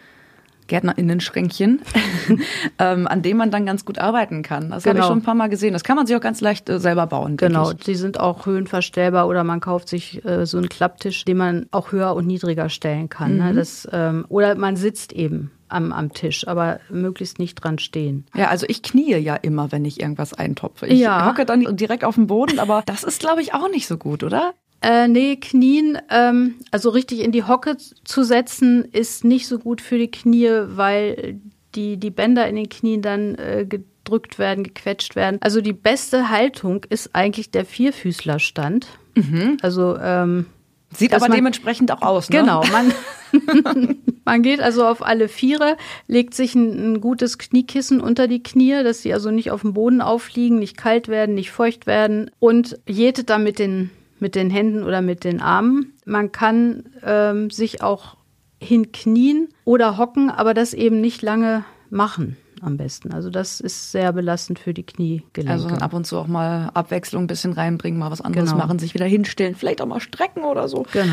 Gärtnerinnen-Schränkchen, 0.67 1.83
ähm, 2.79 3.07
an 3.07 3.23
dem 3.23 3.37
man 3.37 3.51
dann 3.51 3.67
ganz 3.67 3.85
gut 3.85 3.99
arbeiten 3.99 4.43
kann. 4.43 4.71
Das 4.71 4.83
genau. 4.83 4.95
habe 4.95 4.99
ich 5.01 5.07
schon 5.07 5.19
ein 5.19 5.23
paar 5.23 5.35
Mal 5.35 5.49
gesehen. 5.49 5.73
Das 5.73 5.85
kann 5.85 5.97
man 5.97 6.07
sich 6.07 6.17
auch 6.17 6.21
ganz 6.21 6.41
leicht 6.41 6.69
äh, 6.69 6.79
selber 6.81 7.07
bauen. 7.07 7.37
Genau, 7.37 7.73
die 7.73 7.95
sind 7.95 8.19
auch 8.19 8.47
höhenverstellbar 8.47 9.29
oder 9.29 9.45
man 9.45 9.61
kauft 9.61 9.89
sich 9.89 10.25
äh, 10.25 10.47
so 10.47 10.59
einen 10.59 10.69
Klapptisch, 10.69 11.25
den 11.25 11.37
man 11.37 11.67
auch 11.71 11.93
höher 11.93 12.15
und 12.15 12.27
niedriger 12.27 12.69
stellen 12.69 13.09
kann. 13.09 13.37
Ne? 13.37 13.45
Mhm. 13.45 13.49
Ne? 13.51 13.55
Das, 13.55 13.89
ähm, 13.93 14.25
oder 14.29 14.55
man 14.55 14.77
sitzt 14.77 15.13
eben 15.13 15.51
am, 15.69 15.93
am 15.93 16.13
Tisch, 16.13 16.47
aber 16.47 16.81
möglichst 16.89 17.39
nicht 17.39 17.57
dran 17.57 17.79
stehen. 17.79 18.27
Ja, 18.35 18.49
also 18.49 18.67
ich 18.69 18.83
knie 18.83 19.17
ja 19.17 19.35
immer, 19.35 19.73
wenn 19.73 19.85
ich 19.85 20.01
irgendwas 20.01 20.33
eintopfe. 20.33 20.87
Ich 20.87 21.01
ja. 21.01 21.29
hocke 21.29 21.45
dann 21.45 21.77
direkt 21.77 22.05
auf 22.05 22.15
dem 22.15 22.27
Boden, 22.27 22.59
aber 22.59 22.83
das 22.87 23.05
ist, 23.05 23.21
glaube 23.21 23.43
ich, 23.43 23.55
auch 23.55 23.69
nicht 23.71 23.87
so 23.87 23.97
gut, 23.97 24.23
oder? 24.23 24.55
Äh, 24.85 25.09
nee, 25.09 25.37
Knien, 25.37 25.97
ähm, 26.11 26.57
also 26.71 26.91
richtig 26.91 27.21
in 27.21 27.33
die 27.33 27.45
Hocke 27.45 27.79
zu 27.79 28.23
setzen, 28.23 28.85
ist 28.85 29.25
nicht 29.25 29.47
so 29.47 29.59
gut 29.59 29.81
für 29.81 29.97
die 29.97 30.11
Knie, 30.11 30.51
weil 30.67 31.41
die, 31.75 31.97
die 31.97 32.11
Bänder 32.11 32.47
in 32.47 32.57
den 32.57 32.69
Knien 32.69 33.01
dann 33.01 33.35
äh, 33.37 33.65
gedrückt 33.67 34.39
werden, 34.39 34.63
gequetscht 34.63 35.17
werden. 35.17 35.39
Also 35.41 35.63
die 35.63 35.73
beste 35.73 36.29
Haltung 36.29 36.85
ist 36.87 37.15
eigentlich 37.15 37.51
der 37.51 37.65
Vierfüßlerstand. 37.65 38.87
Mhm. 39.15 39.57
Also 39.63 39.97
ähm, 39.97 40.47
Sieht 40.95 41.15
aber 41.15 41.29
man, 41.29 41.37
dementsprechend 41.37 41.91
auch 41.91 42.03
aus. 42.03 42.29
Ne? 42.29 42.41
Genau, 42.41 42.63
man, 42.71 42.93
man 44.27 44.43
geht 44.43 44.61
also 44.61 44.87
auf 44.87 45.03
alle 45.03 45.29
Viere, 45.29 45.79
legt 46.09 46.35
sich 46.35 46.55
ein, 46.55 46.93
ein, 46.93 47.01
gutes 47.01 47.39
Kniekissen 47.39 48.03
unter 48.03 48.29
die 48.29 48.43
Knie, 48.43 48.83
dass 48.85 49.01
sie 49.01 49.15
also 49.15 49.31
nicht 49.31 49.51
auf 49.51 49.63
dem 49.63 49.73
Boden 49.73 50.03
aufliegen, 50.03 50.59
nicht 50.59 50.77
kalt 50.77 51.09
werden, 51.09 51.35
nicht 51.35 51.51
feucht 51.51 51.87
werden 51.87 52.31
und 52.39 52.79
jetet 52.87 53.31
dann 53.31 53.45
mit 53.45 53.59
den 53.59 53.91
mit 54.25 54.35
den 54.35 54.49
Händen 54.49 54.85
oder 54.85 55.03
mit 55.03 55.23
den 55.23 55.43
Armen. 55.43 55.93
Man 56.07 56.33
kann 56.33 56.85
ähm, 57.03 57.51
sich 57.51 57.83
auch 57.83 58.17
hinknien 58.59 59.51
oder 59.67 59.99
hocken, 59.99 60.31
aber 60.31 60.55
das 60.55 60.73
eben 60.73 61.03
nicht 61.03 61.21
lange 61.21 61.63
machen 61.91 62.39
am 62.63 62.79
besten. 62.79 63.13
Also 63.13 63.29
das 63.29 63.61
ist 63.61 63.93
sehr 63.93 64.15
belastend 64.15 64.59
für 64.59 64.73
die 64.73 64.83
Kniegelenke. 64.83 65.53
Also 65.53 65.69
ab 65.69 65.93
und 65.93 66.07
zu 66.07 66.17
auch 66.17 66.27
mal 66.27 66.71
Abwechslung 66.73 67.25
ein 67.25 67.27
bisschen 67.27 67.53
reinbringen, 67.53 68.01
mal 68.01 68.11
was 68.11 68.23
anderes 68.23 68.53
genau. 68.53 68.65
machen, 68.65 68.79
sich 68.79 68.95
wieder 68.95 69.05
hinstellen, 69.05 69.57
vielleicht 69.57 69.83
auch 69.83 69.87
mal 69.87 70.01
strecken 70.01 70.45
oder 70.45 70.69
so. 70.69 70.87
Genau. 70.95 71.13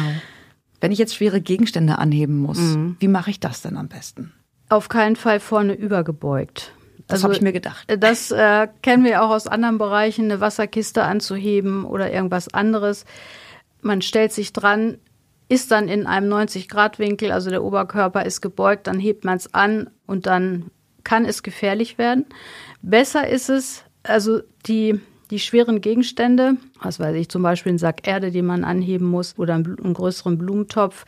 Wenn 0.79 0.93
ich 0.93 0.97
jetzt 0.97 1.13
schwere 1.13 1.41
Gegenstände 1.41 1.97
anheben 1.97 2.37
muss, 2.37 2.59
mhm. 2.59 2.95
wie 2.99 3.09
mache 3.09 3.29
ich 3.29 3.41
das 3.41 3.61
denn 3.61 3.75
am 3.75 3.89
besten? 3.89 4.31
Auf 4.69 4.87
keinen 4.87 5.17
Fall 5.17 5.41
vorne 5.41 5.73
übergebeugt. 5.73 6.71
Das 7.11 7.17
also, 7.17 7.25
habe 7.25 7.33
ich 7.35 7.41
mir 7.41 7.51
gedacht. 7.51 7.83
Äh, 7.89 7.97
das 7.97 8.31
äh, 8.31 8.67
kennen 8.81 9.03
wir 9.03 9.21
auch 9.21 9.29
aus 9.29 9.47
anderen 9.47 9.77
Bereichen, 9.77 10.25
eine 10.25 10.39
Wasserkiste 10.39 11.03
anzuheben 11.03 11.85
oder 11.85 12.11
irgendwas 12.11 12.53
anderes. 12.53 13.05
Man 13.81 14.01
stellt 14.01 14.31
sich 14.31 14.53
dran, 14.53 14.97
ist 15.49 15.71
dann 15.71 15.89
in 15.89 16.07
einem 16.07 16.31
90-Grad-Winkel, 16.31 17.31
also 17.31 17.49
der 17.49 17.63
Oberkörper 17.63 18.25
ist 18.25 18.39
gebeugt, 18.41 18.87
dann 18.87 18.99
hebt 18.99 19.25
man 19.25 19.35
es 19.37 19.53
an 19.53 19.89
und 20.07 20.25
dann 20.25 20.71
kann 21.03 21.25
es 21.25 21.43
gefährlich 21.43 21.97
werden. 21.97 22.25
Besser 22.81 23.27
ist 23.27 23.49
es, 23.49 23.83
also 24.03 24.41
die, 24.65 25.01
die 25.29 25.39
schweren 25.39 25.81
Gegenstände, 25.81 26.55
was 26.81 26.99
weiß 26.99 27.15
ich, 27.15 27.27
zum 27.27 27.41
Beispiel 27.41 27.71
einen 27.71 27.79
Sack 27.79 28.07
Erde, 28.07 28.31
den 28.31 28.45
man 28.45 28.63
anheben 28.63 29.07
muss 29.07 29.37
oder 29.37 29.55
einen, 29.55 29.77
einen 29.83 29.93
größeren 29.93 30.37
Blumentopf, 30.37 31.05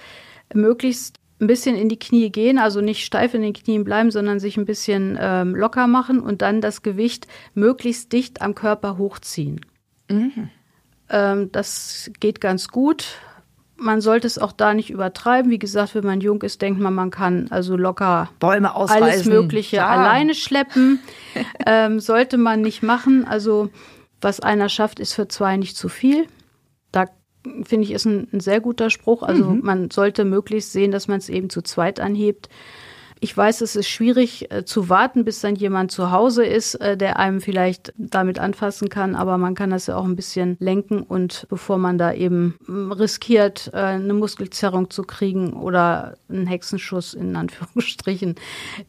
möglichst 0.53 1.17
ein 1.43 1.47
bisschen 1.47 1.75
in 1.75 1.89
die 1.89 1.99
Knie 1.99 2.31
gehen, 2.31 2.57
also 2.57 2.81
nicht 2.81 3.05
steif 3.05 3.33
in 3.33 3.41
den 3.41 3.53
Knien 3.53 3.83
bleiben, 3.83 4.11
sondern 4.11 4.39
sich 4.39 4.57
ein 4.57 4.65
bisschen 4.65 5.17
ähm, 5.19 5.55
locker 5.55 5.87
machen 5.87 6.19
und 6.19 6.41
dann 6.41 6.61
das 6.61 6.81
Gewicht 6.81 7.27
möglichst 7.53 8.13
dicht 8.13 8.41
am 8.41 8.55
Körper 8.55 8.97
hochziehen. 8.97 9.61
Mhm. 10.09 10.49
Ähm, 11.09 11.51
das 11.51 12.11
geht 12.19 12.39
ganz 12.39 12.69
gut. 12.69 13.17
Man 13.75 13.99
sollte 13.99 14.27
es 14.27 14.37
auch 14.37 14.53
da 14.53 14.73
nicht 14.73 14.89
übertreiben. 14.89 15.51
Wie 15.51 15.59
gesagt, 15.59 15.95
wenn 15.95 16.05
man 16.05 16.21
jung 16.21 16.41
ist, 16.43 16.61
denkt 16.61 16.79
man, 16.79 16.93
man 16.93 17.11
kann 17.11 17.47
also 17.49 17.75
locker 17.75 18.29
Bäume 18.39 18.73
ausreißen. 18.73 19.03
alles 19.03 19.25
Mögliche 19.25 19.77
ja. 19.77 19.87
alleine 19.87 20.35
schleppen. 20.35 20.99
ähm, 21.65 21.99
sollte 21.99 22.37
man 22.37 22.61
nicht 22.61 22.83
machen. 22.83 23.25
Also 23.25 23.69
was 24.21 24.39
einer 24.39 24.69
schafft, 24.69 24.99
ist 24.99 25.13
für 25.13 25.27
zwei 25.27 25.57
nicht 25.57 25.75
zu 25.75 25.89
viel. 25.89 26.27
Da 26.91 27.07
finde 27.63 27.85
ich, 27.85 27.91
ist 27.91 28.05
ein, 28.05 28.27
ein, 28.31 28.39
sehr 28.39 28.61
guter 28.61 28.89
Spruch. 28.89 29.23
Also 29.23 29.45
mhm. 29.45 29.61
man 29.63 29.91
sollte 29.91 30.25
möglichst 30.25 30.71
sehen, 30.71 30.91
dass 30.91 31.07
man 31.07 31.17
es 31.17 31.29
eben 31.29 31.49
zu 31.49 31.61
zweit 31.61 31.99
anhebt. 31.99 32.49
Ich 33.19 33.37
weiß, 33.37 33.61
es 33.61 33.77
ist 33.77 33.87
schwierig 33.87 34.51
äh, 34.51 34.65
zu 34.65 34.89
warten, 34.89 35.23
bis 35.23 35.39
dann 35.39 35.55
jemand 35.55 35.91
zu 35.91 36.11
Hause 36.11 36.43
ist, 36.45 36.75
äh, 36.75 36.97
der 36.97 37.19
einem 37.19 37.39
vielleicht 37.39 37.93
damit 37.95 38.37
anfassen 38.37 38.89
kann, 38.89 39.15
aber 39.15 39.37
man 39.37 39.55
kann 39.55 39.69
das 39.69 39.87
ja 39.87 39.95
auch 39.95 40.03
ein 40.03 40.17
bisschen 40.17 40.57
lenken 40.59 41.03
und 41.03 41.45
bevor 41.49 41.77
man 41.77 41.97
da 41.97 42.11
eben 42.11 42.59
riskiert, 42.67 43.71
äh, 43.73 43.77
eine 43.77 44.13
Muskelzerrung 44.13 44.89
zu 44.89 45.03
kriegen 45.03 45.53
oder 45.53 46.17
einen 46.27 46.47
Hexenschuss 46.47 47.13
in 47.13 47.37
Anführungsstrichen, 47.37 48.35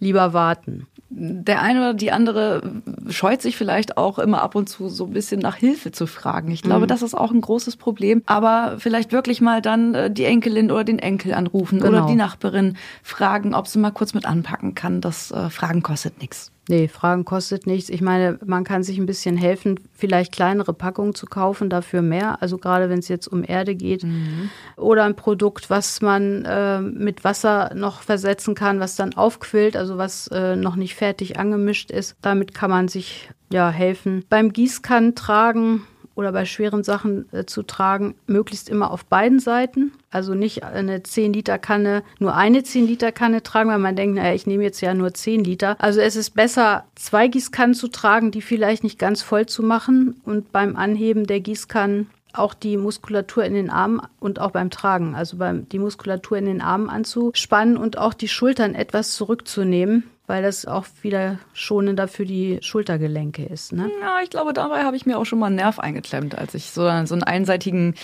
lieber 0.01 0.33
warten 0.33 0.89
der 1.11 1.63
eine 1.63 1.79
oder 1.81 1.95
die 1.95 2.11
andere 2.11 2.83
scheut 3.09 3.41
sich 3.41 3.57
vielleicht 3.57 3.97
auch 3.97 4.19
immer 4.19 4.43
ab 4.43 4.57
und 4.57 4.69
zu 4.69 4.89
so 4.89 5.05
ein 5.05 5.13
bisschen 5.13 5.41
nach 5.41 5.55
Hilfe 5.55 5.93
zu 5.93 6.07
fragen. 6.07 6.51
Ich 6.51 6.63
glaube, 6.63 6.83
mhm. 6.83 6.89
das 6.89 7.03
ist 7.03 7.15
auch 7.15 7.31
ein 7.31 7.41
großes 7.41 7.77
Problem. 7.77 8.23
Aber 8.27 8.77
vielleicht 8.79 9.13
wirklich 9.13 9.41
mal 9.41 9.63
dann 9.63 9.95
äh, 9.95 10.11
die 10.11 10.25
Enkelin 10.25 10.73
oder 10.73 10.83
den 10.83 10.99
Enkel 10.99 11.35
anrufen 11.35 11.79
genau. 11.79 11.99
oder 11.99 12.07
die 12.07 12.17
Nachbarin 12.17 12.77
fragen, 13.03 13.55
ob 13.55 13.69
sie 13.69 13.79
mal 13.79 13.93
kurz 13.93 14.13
mit 14.13 14.25
mit 14.25 14.27
anpacken 14.27 14.75
kann. 14.75 15.01
Das 15.01 15.31
äh, 15.31 15.51
Fragen 15.51 15.83
kostet 15.83 16.21
nichts. 16.21 16.51
Nee, 16.69 16.89
Fragen 16.89 17.25
kostet 17.25 17.67
nichts. 17.67 17.91
Ich 17.91 18.01
meine, 18.01 18.39
man 18.45 18.65
kann 18.65 18.83
sich 18.83 18.99
ein 18.99 19.05
bisschen 19.07 19.37
helfen, 19.37 19.81
vielleicht 19.93 20.33
kleinere 20.33 20.73
Packungen 20.73 21.15
zu 21.15 21.27
kaufen, 21.27 21.69
dafür 21.69 22.01
mehr. 22.01 22.41
Also 22.41 22.57
gerade 22.57 22.89
wenn 22.89 23.01
es 23.01 23.09
jetzt 23.09 23.27
um 23.27 23.45
Erde 23.47 23.75
geht. 23.75 24.05
Mhm. 24.05 24.51
Oder 24.77 25.05
ein 25.05 25.15
Produkt, 25.17 25.69
was 25.69 26.01
man 26.01 26.45
äh, 26.47 26.81
mit 26.81 27.23
Wasser 27.23 27.73
noch 27.75 28.01
versetzen 28.01 28.55
kann, 28.55 28.81
was 28.81 28.97
dann 28.97 29.15
aufquillt, 29.15 29.77
also 29.77 29.99
was 29.99 30.29
äh, 30.29 30.57
noch 30.57 30.77
nicht 30.77 30.95
fertig 30.95 31.39
angemischt 31.39 31.91
ist. 31.91 32.17
Damit 32.23 32.55
kann 32.55 32.71
man 32.71 32.89
sich 32.89 33.29
ja 33.53 33.69
helfen. 33.69 34.25
Beim 34.31 34.53
Gießkannen 34.53 35.15
tragen 35.15 35.83
oder 36.15 36.33
bei 36.33 36.45
schweren 36.45 36.85
Sachen 36.85 37.27
äh, 37.33 37.45
zu 37.45 37.63
tragen, 37.63 38.15
möglichst 38.27 38.69
immer 38.69 38.91
auf 38.91 39.05
beiden 39.05 39.41
Seiten. 39.41 39.93
Also 40.11 40.35
nicht 40.35 40.63
eine 40.63 41.03
10 41.03 41.33
Liter 41.33 41.59
Kanne, 41.59 42.03
nur 42.19 42.35
eine 42.35 42.63
10 42.63 42.87
Liter 42.87 43.13
Kanne 43.13 43.43
tragen, 43.43 43.71
weil 43.71 43.79
man 43.79 43.97
denkt, 43.97 44.17
naja, 44.17 44.35
ich 44.35 44.47
nehme 44.47 44.63
jetzt 44.63 44.81
ja 44.81 44.95
nur 44.95 45.13
10 45.13 45.45
Liter. 45.45 45.77
Also 45.81 46.01
es 46.01 46.17
ist 46.17 46.31
besser, 46.31 46.85
zwei 46.95 47.29
Gießkannen 47.29 47.75
zu 47.75 47.89
tragen, 47.89 48.31
die 48.31 48.43
vielleicht 48.43 48.85
nicht 48.85 48.99
ganz 48.99 49.23
voll 49.23 49.47
zu 49.47 49.63
machen 49.63 50.21
und 50.25 50.53
beim 50.53 50.77
Anheben 50.77 51.27
der 51.27 51.41
Gießkannen 51.41 52.09
auch 52.33 52.55
die 52.55 52.77
Muskulatur 52.77 53.45
in 53.45 53.55
den 53.55 53.71
Armen 53.71 54.01
und 54.21 54.41
auch 54.41 54.51
beim 54.51 54.71
Tragen, 54.71 55.15
also 55.15 55.37
beim, 55.37 55.69
die 55.69 55.79
Muskulatur 55.79 56.37
in 56.37 56.47
den 56.47 56.61
Armen 56.61 56.91
anzuspannen 56.91 57.77
und 57.77 57.97
auch 57.99 58.15
die 58.15 58.29
Schultern 58.29 58.75
etwas 58.75 59.15
zurückzunehmen, 59.15 60.05
weil 60.27 60.43
das 60.43 60.65
auch 60.65 60.87
wieder 61.03 61.39
schonender 61.53 62.09
für 62.09 62.25
die 62.25 62.59
Schultergelenke 62.63 63.45
ist. 63.45 63.73
Ne? 63.73 63.91
Ja, 64.01 64.21
ich 64.23 64.31
glaube, 64.31 64.55
dabei 64.55 64.85
habe 64.85 64.97
ich 64.97 65.05
mir 65.05 65.19
auch 65.19 65.27
schon 65.27 65.39
mal 65.39 65.47
einen 65.47 65.57
Nerv 65.57 65.79
eingeklemmt, 65.79 66.37
als 66.39 66.55
ich 66.55 66.71
so, 66.71 66.83
so 67.05 67.15
einen 67.15 67.23
einseitigen, 67.23 67.95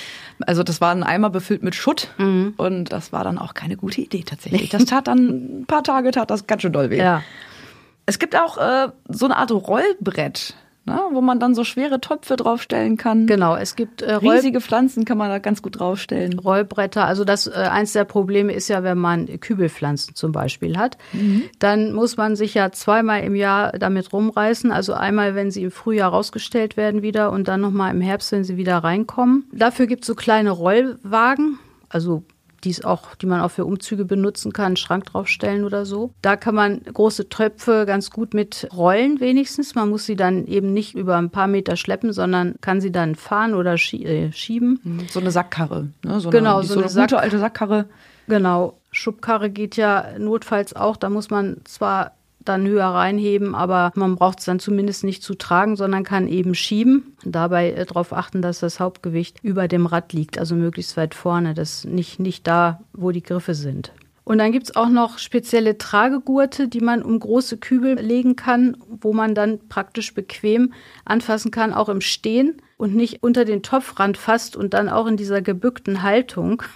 also 0.40 0.62
das 0.62 0.80
war 0.80 0.92
ein 0.92 1.02
Eimer 1.02 1.30
befüllt 1.30 1.62
mit 1.62 1.74
Schutt 1.74 2.08
mhm. 2.18 2.54
und 2.56 2.92
das 2.92 3.12
war 3.12 3.24
dann 3.24 3.38
auch 3.38 3.54
keine 3.54 3.76
gute 3.76 4.02
Idee 4.02 4.22
tatsächlich. 4.22 4.68
Das 4.70 4.84
tat 4.84 5.06
dann 5.06 5.62
ein 5.62 5.66
paar 5.66 5.82
Tage, 5.82 6.10
tat 6.10 6.30
das 6.30 6.46
ganz 6.46 6.62
schön 6.62 6.72
doll 6.72 6.90
weh. 6.90 6.98
Ja. 6.98 7.22
Es 8.04 8.18
gibt 8.18 8.36
auch 8.36 8.58
äh, 8.58 8.88
so 9.08 9.24
eine 9.24 9.36
Art 9.36 9.50
Rollbrett 9.50 10.54
ne, 10.90 11.00
wo 11.12 11.20
man 11.20 11.40
dann 11.40 11.54
so 11.54 11.64
schwere 11.64 12.00
Töpfe 12.00 12.36
draufstellen 12.36 12.96
kann. 12.96 13.26
Genau, 13.26 13.56
es 13.56 13.76
gibt 13.76 14.02
äh, 14.02 14.14
riesige 14.14 14.60
Pflanzen 14.60 15.04
kann 15.04 15.18
man 15.18 15.30
da 15.30 15.38
ganz 15.38 15.62
gut 15.62 15.78
draufstellen. 15.78 16.38
Rollbretter, 16.38 17.06
also 17.06 17.24
das 17.24 17.46
äh, 17.46 17.52
eins 17.52 17.92
der 17.92 18.04
Probleme 18.04 18.52
ist 18.52 18.68
ja, 18.68 18.82
wenn 18.82 18.98
man 18.98 19.40
Kübelpflanzen 19.40 20.14
zum 20.14 20.32
Beispiel 20.32 20.76
hat, 20.76 20.98
mhm. 21.12 21.44
dann 21.58 21.92
muss 21.92 22.16
man 22.16 22.36
sich 22.36 22.54
ja 22.54 22.72
zweimal 22.72 23.22
im 23.22 23.34
Jahr 23.34 23.72
damit 23.72 24.12
rumreißen. 24.12 24.72
Also 24.72 24.94
einmal, 24.94 25.34
wenn 25.34 25.50
sie 25.50 25.62
im 25.64 25.70
Frühjahr 25.70 26.10
rausgestellt 26.10 26.76
werden 26.76 27.02
wieder 27.02 27.30
und 27.30 27.48
dann 27.48 27.60
nochmal 27.60 27.94
im 27.94 28.00
Herbst, 28.00 28.32
wenn 28.32 28.44
sie 28.44 28.56
wieder 28.56 28.78
reinkommen. 28.78 29.44
Dafür 29.52 29.86
gibt 29.86 30.02
es 30.02 30.08
so 30.08 30.14
kleine 30.14 30.50
Rollwagen, 30.50 31.58
also 31.88 32.24
die 32.64 32.70
es 32.70 32.84
auch, 32.84 33.14
die 33.14 33.26
man 33.26 33.40
auch 33.40 33.50
für 33.50 33.64
Umzüge 33.64 34.04
benutzen 34.04 34.52
kann, 34.52 34.66
einen 34.66 34.76
Schrank 34.76 35.06
draufstellen 35.06 35.64
oder 35.64 35.86
so. 35.86 36.12
Da 36.22 36.36
kann 36.36 36.54
man 36.54 36.82
große 36.82 37.28
Töpfe 37.28 37.84
ganz 37.86 38.10
gut 38.10 38.34
mit 38.34 38.68
rollen 38.74 39.20
wenigstens. 39.20 39.74
Man 39.74 39.88
muss 39.88 40.06
sie 40.06 40.16
dann 40.16 40.46
eben 40.46 40.72
nicht 40.72 40.94
über 40.94 41.16
ein 41.16 41.30
paar 41.30 41.46
Meter 41.46 41.76
schleppen, 41.76 42.12
sondern 42.12 42.54
kann 42.60 42.80
sie 42.80 42.92
dann 42.92 43.14
fahren 43.14 43.54
oder 43.54 43.78
schie 43.78 44.04
äh, 44.04 44.32
schieben. 44.32 44.80
Mhm. 44.82 45.06
So 45.10 45.20
eine 45.20 45.30
Sackkarre, 45.30 45.88
ne? 46.04 46.20
So 46.20 46.30
genau, 46.30 46.58
eine, 46.58 46.66
so, 46.66 46.74
so 46.74 46.80
eine, 46.80 46.90
eine 46.90 47.00
gute 47.02 47.18
alte 47.18 47.38
Sackkarre. 47.38 47.86
Genau. 48.28 48.76
Schubkarre 48.92 49.50
geht 49.50 49.76
ja 49.76 50.18
notfalls 50.18 50.74
auch. 50.74 50.96
Da 50.96 51.10
muss 51.10 51.30
man 51.30 51.58
zwar 51.64 52.12
dann 52.44 52.66
höher 52.66 52.86
reinheben, 52.86 53.54
aber 53.54 53.92
man 53.94 54.16
braucht 54.16 54.40
es 54.40 54.46
dann 54.46 54.58
zumindest 54.58 55.04
nicht 55.04 55.22
zu 55.22 55.34
tragen, 55.34 55.76
sondern 55.76 56.04
kann 56.04 56.28
eben 56.28 56.54
schieben. 56.54 57.16
Dabei 57.24 57.72
äh, 57.72 57.86
darauf 57.86 58.12
achten, 58.12 58.42
dass 58.42 58.60
das 58.60 58.80
Hauptgewicht 58.80 59.38
über 59.42 59.68
dem 59.68 59.86
Rad 59.86 60.12
liegt, 60.12 60.38
also 60.38 60.54
möglichst 60.54 60.96
weit 60.96 61.14
vorne, 61.14 61.54
das 61.54 61.84
nicht, 61.84 62.18
nicht 62.18 62.46
da, 62.46 62.80
wo 62.92 63.10
die 63.10 63.22
Griffe 63.22 63.54
sind. 63.54 63.92
Und 64.24 64.38
dann 64.38 64.52
gibt 64.52 64.66
es 64.66 64.76
auch 64.76 64.88
noch 64.88 65.18
spezielle 65.18 65.76
Tragegurte, 65.76 66.68
die 66.68 66.80
man 66.80 67.02
um 67.02 67.18
große 67.18 67.56
Kübel 67.56 67.98
legen 67.98 68.36
kann, 68.36 68.76
wo 68.88 69.12
man 69.12 69.34
dann 69.34 69.58
praktisch 69.68 70.14
bequem 70.14 70.72
anfassen 71.04 71.50
kann, 71.50 71.72
auch 71.72 71.88
im 71.88 72.00
Stehen 72.00 72.62
und 72.76 72.94
nicht 72.94 73.24
unter 73.24 73.44
den 73.44 73.62
Topfrand 73.62 74.16
fasst 74.16 74.56
und 74.56 74.72
dann 74.72 74.88
auch 74.88 75.06
in 75.06 75.16
dieser 75.16 75.42
gebückten 75.42 76.02
Haltung. 76.02 76.62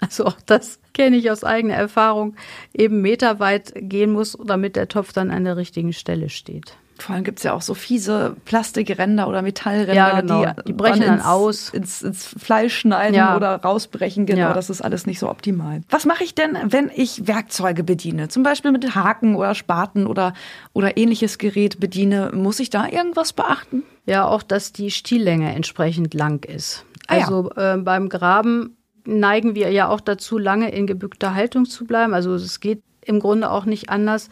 Also 0.00 0.26
auch 0.26 0.36
das 0.46 0.78
kenne 0.98 1.16
ich 1.16 1.30
aus 1.30 1.44
eigener 1.44 1.74
Erfahrung, 1.74 2.34
eben 2.74 3.00
meterweit 3.00 3.72
gehen 3.76 4.12
muss, 4.12 4.36
damit 4.44 4.76
der 4.76 4.88
Topf 4.88 5.12
dann 5.12 5.30
an 5.30 5.44
der 5.44 5.56
richtigen 5.56 5.92
Stelle 5.92 6.28
steht. 6.28 6.76
Vor 7.00 7.14
allem 7.14 7.22
gibt 7.22 7.38
es 7.38 7.44
ja 7.44 7.52
auch 7.52 7.62
so 7.62 7.74
fiese 7.74 8.34
Plastikränder 8.44 9.28
oder 9.28 9.40
Metallränder, 9.42 9.94
ja, 9.94 10.20
genau. 10.20 10.44
die, 10.44 10.64
die 10.64 10.72
brechen 10.72 11.02
dann, 11.02 11.14
ins, 11.14 11.22
dann 11.22 11.30
aus. 11.30 11.68
Ins, 11.70 12.02
ins 12.02 12.26
Fleisch 12.26 12.76
schneiden 12.76 13.14
ja. 13.14 13.36
oder 13.36 13.54
rausbrechen. 13.54 14.26
Genau, 14.26 14.40
ja. 14.40 14.52
das 14.52 14.68
ist 14.68 14.80
alles 14.80 15.06
nicht 15.06 15.20
so 15.20 15.30
optimal. 15.30 15.82
Was 15.90 16.06
mache 16.06 16.24
ich 16.24 16.34
denn, 16.34 16.58
wenn 16.64 16.90
ich 16.92 17.28
Werkzeuge 17.28 17.84
bediene? 17.84 18.26
Zum 18.28 18.42
Beispiel 18.42 18.72
mit 18.72 18.96
Haken 18.96 19.36
oder 19.36 19.54
Spaten 19.54 20.08
oder, 20.08 20.34
oder 20.72 20.96
ähnliches 20.96 21.38
Gerät 21.38 21.78
bediene. 21.78 22.32
Muss 22.34 22.58
ich 22.58 22.70
da 22.70 22.88
irgendwas 22.88 23.32
beachten? 23.32 23.84
Ja, 24.06 24.26
auch, 24.26 24.42
dass 24.42 24.72
die 24.72 24.90
Stiellänge 24.90 25.54
entsprechend 25.54 26.14
lang 26.14 26.44
ist. 26.44 26.84
Also 27.06 27.50
ah, 27.54 27.60
ja. 27.60 27.74
äh, 27.74 27.78
beim 27.78 28.08
Graben 28.08 28.76
neigen 29.08 29.54
wir 29.54 29.70
ja 29.70 29.88
auch 29.88 30.00
dazu, 30.00 30.38
lange 30.38 30.70
in 30.70 30.86
gebückter 30.86 31.34
Haltung 31.34 31.64
zu 31.64 31.86
bleiben. 31.86 32.14
Also 32.14 32.34
es 32.34 32.60
geht 32.60 32.82
im 33.04 33.20
Grunde 33.20 33.50
auch 33.50 33.64
nicht 33.64 33.88
anders. 33.90 34.28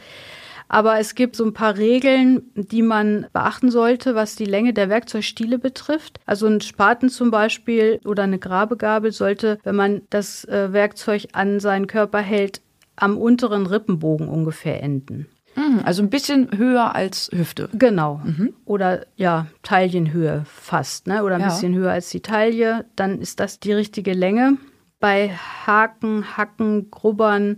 Aber 0.69 0.99
es 0.99 1.15
gibt 1.15 1.37
so 1.37 1.45
ein 1.45 1.55
paar 1.55 1.77
Regeln, 1.77 2.43
die 2.55 2.83
man 2.83 3.27
beachten 3.33 3.71
sollte, 3.71 4.15
was 4.15 4.35
die 4.35 4.45
Länge 4.45 4.73
der 4.73 4.89
Werkzeugstiele 4.89 5.59
betrifft. 5.59 6.19
Also 6.27 6.47
ein 6.47 6.61
Spaten 6.61 7.09
zum 7.09 7.31
Beispiel 7.31 8.01
oder 8.05 8.25
eine 8.25 8.39
Grabegabel 8.39 9.13
sollte, 9.13 9.59
wenn 9.63 9.77
man 9.77 10.03
das 10.11 10.45
äh, 10.45 10.73
Werkzeug 10.73 11.29
an 11.33 11.61
seinen 11.61 11.87
Körper 11.87 12.19
hält, 12.19 12.63
am 12.97 13.17
unteren 13.17 13.67
Rippenbogen 13.67 14.29
ungefähr 14.29 14.83
enden. 14.83 15.27
Mhm, 15.57 15.81
also 15.85 16.03
ein 16.03 16.11
bisschen 16.11 16.57
höher 16.57 16.95
als 16.95 17.31
Hüfte. 17.33 17.69
Genau. 17.73 18.21
Mhm. 18.25 18.55
Oder 18.65 19.07
ja, 19.17 19.47
Taillenhöhe 19.63 20.45
fast, 20.47 21.07
ne? 21.07 21.25
Oder 21.25 21.37
ein 21.37 21.41
ja. 21.41 21.49
bisschen 21.49 21.75
höher 21.75 21.93
als 21.93 22.11
die 22.11 22.21
Taille. 22.21 22.85
Dann 22.95 23.21
ist 23.21 23.41
das 23.41 23.59
die 23.59 23.73
richtige 23.73 24.13
Länge. 24.13 24.59
Bei 25.01 25.31
Haken, 25.67 26.37
Hacken, 26.37 26.91
Grubbern, 26.91 27.57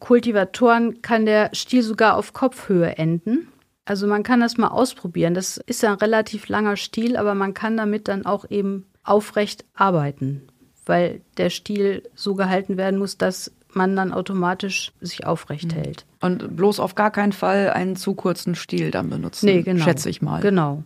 Kultivatoren 0.00 1.02
kann 1.02 1.26
der 1.26 1.50
Stiel 1.54 1.82
sogar 1.82 2.16
auf 2.16 2.32
Kopfhöhe 2.32 2.96
enden. 2.96 3.48
Also 3.84 4.06
man 4.06 4.22
kann 4.22 4.40
das 4.40 4.56
mal 4.56 4.68
ausprobieren. 4.68 5.34
Das 5.34 5.56
ist 5.56 5.82
ja 5.82 5.90
ein 5.90 5.98
relativ 5.98 6.48
langer 6.48 6.76
Stiel, 6.76 7.16
aber 7.16 7.34
man 7.34 7.54
kann 7.54 7.76
damit 7.76 8.08
dann 8.08 8.26
auch 8.26 8.48
eben 8.48 8.86
aufrecht 9.02 9.64
arbeiten, 9.74 10.42
weil 10.86 11.22
der 11.36 11.50
Stiel 11.50 12.08
so 12.14 12.34
gehalten 12.34 12.76
werden 12.76 12.98
muss, 12.98 13.18
dass 13.18 13.52
man 13.72 13.96
dann 13.96 14.12
automatisch 14.12 14.92
sich 15.00 15.26
aufrecht 15.26 15.74
mhm. 15.74 15.82
hält. 15.82 16.06
Und 16.20 16.56
bloß 16.56 16.80
auf 16.80 16.94
gar 16.94 17.10
keinen 17.10 17.32
Fall 17.32 17.70
einen 17.70 17.96
zu 17.96 18.14
kurzen 18.14 18.54
Stiel 18.54 18.90
dann 18.90 19.10
benutzen, 19.10 19.46
nee, 19.46 19.62
genau, 19.62 19.84
schätze 19.84 20.10
ich 20.10 20.22
mal. 20.22 20.40
Genau. 20.40 20.82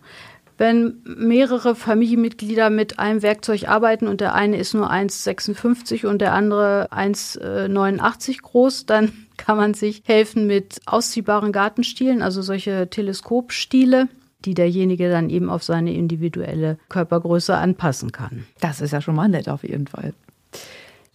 Wenn 0.56 1.02
mehrere 1.04 1.74
Familienmitglieder 1.74 2.70
mit 2.70 3.00
einem 3.00 3.22
Werkzeug 3.22 3.68
arbeiten 3.68 4.06
und 4.06 4.20
der 4.20 4.34
eine 4.34 4.56
ist 4.56 4.72
nur 4.72 4.90
1,56 4.90 6.06
und 6.06 6.20
der 6.20 6.32
andere 6.32 6.88
1,89 6.92 8.40
groß, 8.42 8.86
dann 8.86 9.12
kann 9.36 9.56
man 9.56 9.74
sich 9.74 10.02
helfen 10.04 10.46
mit 10.46 10.80
ausziehbaren 10.86 11.50
Gartenstielen, 11.50 12.22
also 12.22 12.42
solche 12.42 12.88
Teleskopstiele 12.88 14.08
die 14.44 14.52
derjenige 14.52 15.08
dann 15.08 15.30
eben 15.30 15.48
auf 15.48 15.64
seine 15.64 15.94
individuelle 15.94 16.76
Körpergröße 16.90 17.56
anpassen 17.56 18.12
kann. 18.12 18.44
Das 18.60 18.82
ist 18.82 18.90
ja 18.90 19.00
schon 19.00 19.14
mal 19.14 19.26
nett 19.26 19.48
auf 19.48 19.62
jeden 19.62 19.86
Fall 19.86 20.12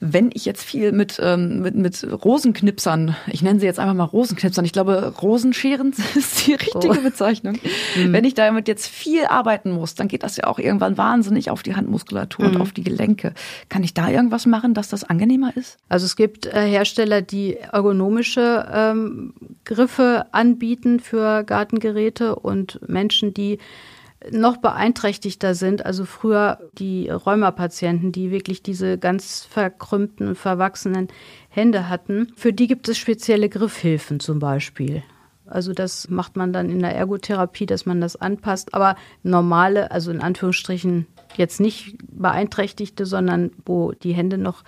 wenn 0.02 0.30
ich 0.34 0.46
jetzt 0.46 0.64
viel 0.64 0.94
mit, 0.94 1.20
ähm, 1.22 1.60
mit, 1.62 1.76
mit 1.76 2.08
Rosenknipsern, 2.24 3.18
ich 3.28 3.42
nenne 3.42 3.60
sie 3.60 3.66
jetzt 3.66 3.80
einfach 3.80 3.94
mal 3.94 4.06
Rosenknipsern, 4.06 4.64
ich 4.64 4.72
glaube, 4.72 5.14
Rosenscheren 5.22 5.94
ist 6.16 6.48
die 6.48 6.54
richtige 6.54 7.00
oh. 7.00 7.04
Bezeichnung. 7.04 7.58
Mhm. 7.96 8.14
Wenn 8.14 8.24
ich 8.24 8.34
damit 8.34 8.70
jetzt 8.70 8.88
viel 8.88 9.26
arbeiten 9.26 9.72
muss, 9.72 9.96
dann 9.96 10.08
geht 10.08 10.24
das 10.24 10.38
ja 10.38 10.46
auch 10.46 10.58
irgendwann 10.58 10.98
wahnsinnig 10.98 11.50
auf 11.50 11.64
die 11.64 11.76
Handmuskulatur 11.76 12.48
mhm. 12.48 12.56
und 12.56 12.62
auf 12.62 12.72
die 12.72 12.84
Gelenke. 12.84 13.34
Kann 13.68 13.84
ich 13.84 13.94
da 13.94 14.10
irgendwas 14.10 14.46
machen, 14.46 14.74
dass 14.74 14.88
das 14.88 15.04
angenehmer 15.04 15.56
ist? 15.58 15.78
Also 15.90 16.06
es 16.06 16.16
gibt 16.16 16.46
äh, 16.46 16.66
Hersteller, 16.66 17.22
die 17.22 17.58
ergonomische 17.58 18.68
ähm, 18.74 19.34
Griffe 19.66 20.28
anbieten 20.32 21.02
für 21.02 21.44
Gartengeräte 21.44 22.36
und 22.36 22.80
Menschen, 22.88 23.34
die 23.34 23.60
noch 24.32 24.58
beeinträchtigter 24.58 25.56
sind, 25.56 25.86
also 25.86 26.06
früher 26.06 26.60
die 26.78 27.10
Rheumapatienten, 27.10 28.12
die 28.12 28.32
wirklich 28.32 28.62
diese 28.62 28.98
ganz 28.98 29.46
verkrümmten, 29.46 30.36
verwachsenen 30.36 31.08
Hände 31.50 31.90
hatten, 31.90 32.34
für 32.36 32.52
die 32.52 32.68
gibt 32.68 32.90
es 32.90 32.98
spezielle 32.98 33.50
Griffhilfen 33.50 34.20
zum 34.20 34.40
Beispiel. 34.40 35.04
Also 35.46 35.74
das 35.74 36.10
macht 36.10 36.36
man 36.36 36.54
dann 36.54 36.70
in 36.70 36.80
der 36.80 36.96
Ergotherapie, 36.96 37.66
dass 37.66 37.86
man 37.86 38.02
das 38.02 38.16
anpasst. 38.16 38.74
Aber 38.74 38.96
normale, 39.24 39.90
also 39.90 40.12
in 40.12 40.22
Anführungsstrichen 40.22 41.08
jetzt 41.38 41.60
nicht 41.60 41.98
beeinträchtigte, 42.08 43.06
sondern 43.06 43.52
wo 43.66 43.92
die 43.92 44.14
Hände 44.14 44.38
noch 44.38 44.64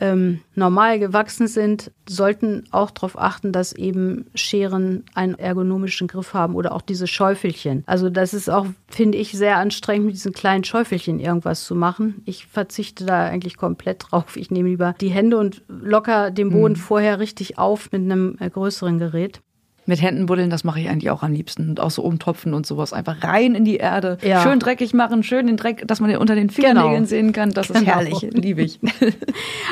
ähm, 0.00 0.40
normal 0.54 0.98
gewachsen 0.98 1.48
sind, 1.48 1.90
sollten 2.08 2.64
auch 2.70 2.90
darauf 2.90 3.18
achten, 3.18 3.52
dass 3.52 3.72
eben 3.72 4.26
Scheren 4.34 5.04
einen 5.14 5.34
ergonomischen 5.34 6.08
Griff 6.08 6.34
haben 6.34 6.54
oder 6.54 6.72
auch 6.72 6.82
diese 6.82 7.06
Schäufelchen. 7.06 7.84
Also 7.86 8.10
das 8.10 8.34
ist 8.34 8.48
auch, 8.48 8.66
finde 8.88 9.18
ich, 9.18 9.32
sehr 9.32 9.56
anstrengend, 9.56 10.06
mit 10.06 10.14
diesen 10.14 10.32
kleinen 10.32 10.64
Schäufelchen 10.64 11.20
irgendwas 11.20 11.64
zu 11.64 11.74
machen. 11.74 12.22
Ich 12.24 12.46
verzichte 12.46 13.04
da 13.04 13.24
eigentlich 13.26 13.56
komplett 13.56 14.06
drauf. 14.10 14.36
Ich 14.36 14.50
nehme 14.50 14.68
lieber 14.68 14.94
die 15.00 15.10
Hände 15.10 15.38
und 15.38 15.62
locker 15.68 16.30
den 16.30 16.50
Boden 16.50 16.74
mhm. 16.74 16.78
vorher 16.78 17.18
richtig 17.18 17.58
auf 17.58 17.90
mit 17.92 18.02
einem 18.02 18.36
äh, 18.40 18.50
größeren 18.50 18.98
Gerät. 18.98 19.40
Mit 19.88 20.02
Händen 20.02 20.26
buddeln, 20.26 20.50
das 20.50 20.64
mache 20.64 20.80
ich 20.80 20.90
eigentlich 20.90 21.08
auch 21.08 21.22
am 21.22 21.32
liebsten. 21.32 21.70
Und 21.70 21.80
auch 21.80 21.90
so 21.90 22.02
umtropfen 22.02 22.52
und 22.52 22.66
sowas. 22.66 22.92
Einfach 22.92 23.24
rein 23.24 23.54
in 23.54 23.64
die 23.64 23.78
Erde. 23.78 24.18
Ja. 24.20 24.42
Schön 24.42 24.58
dreckig 24.58 24.92
machen, 24.92 25.22
schön 25.22 25.46
den 25.46 25.56
Dreck, 25.56 25.88
dass 25.88 25.98
man 26.00 26.10
den 26.10 26.18
unter 26.18 26.34
den 26.34 26.50
Fingernägeln 26.50 26.94
genau. 26.94 27.06
sehen 27.06 27.32
kann. 27.32 27.52
Das 27.52 27.68
genau. 27.68 27.80
ist 27.80 27.86
herrlich. 27.86 28.20
Liebe 28.34 28.60
ich. 28.60 28.78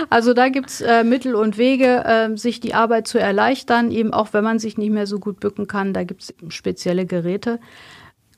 Also 0.08 0.32
da 0.32 0.49
gibt's 0.49 0.80
äh, 0.80 1.04
Mittel 1.04 1.35
und 1.35 1.58
Wege, 1.58 2.04
äh, 2.04 2.35
sich 2.37 2.61
die 2.61 2.73
Arbeit 2.73 3.06
zu 3.06 3.18
erleichtern. 3.18 3.90
Eben 3.90 4.14
auch, 4.14 4.32
wenn 4.32 4.42
man 4.42 4.58
sich 4.58 4.78
nicht 4.78 4.90
mehr 4.90 5.06
so 5.06 5.18
gut 5.18 5.38
bücken 5.38 5.66
kann. 5.66 5.92
Da 5.92 6.04
gibt's 6.04 6.32
spezielle 6.49 7.04
Geräte. 7.04 7.61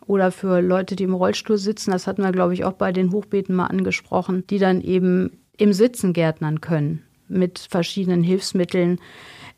Oder 0.04 0.32
für 0.32 0.60
Leute, 0.60 0.96
die 0.96 1.04
im 1.04 1.14
Rollstuhl 1.14 1.58
sitzen. 1.58 1.92
Das 1.92 2.08
hatten 2.08 2.22
wir, 2.22 2.32
glaube 2.32 2.54
ich, 2.54 2.64
auch 2.64 2.72
bei 2.72 2.90
den 2.90 3.12
Hochbeeten 3.12 3.54
mal 3.54 3.66
angesprochen. 3.66 4.44
Die 4.50 4.58
dann 4.58 4.80
eben 4.80 5.38
im 5.56 5.72
Sitzen 5.72 6.12
gärtnern 6.12 6.60
können. 6.60 7.04
Mit 7.28 7.60
verschiedenen 7.70 8.24
Hilfsmitteln 8.24 8.98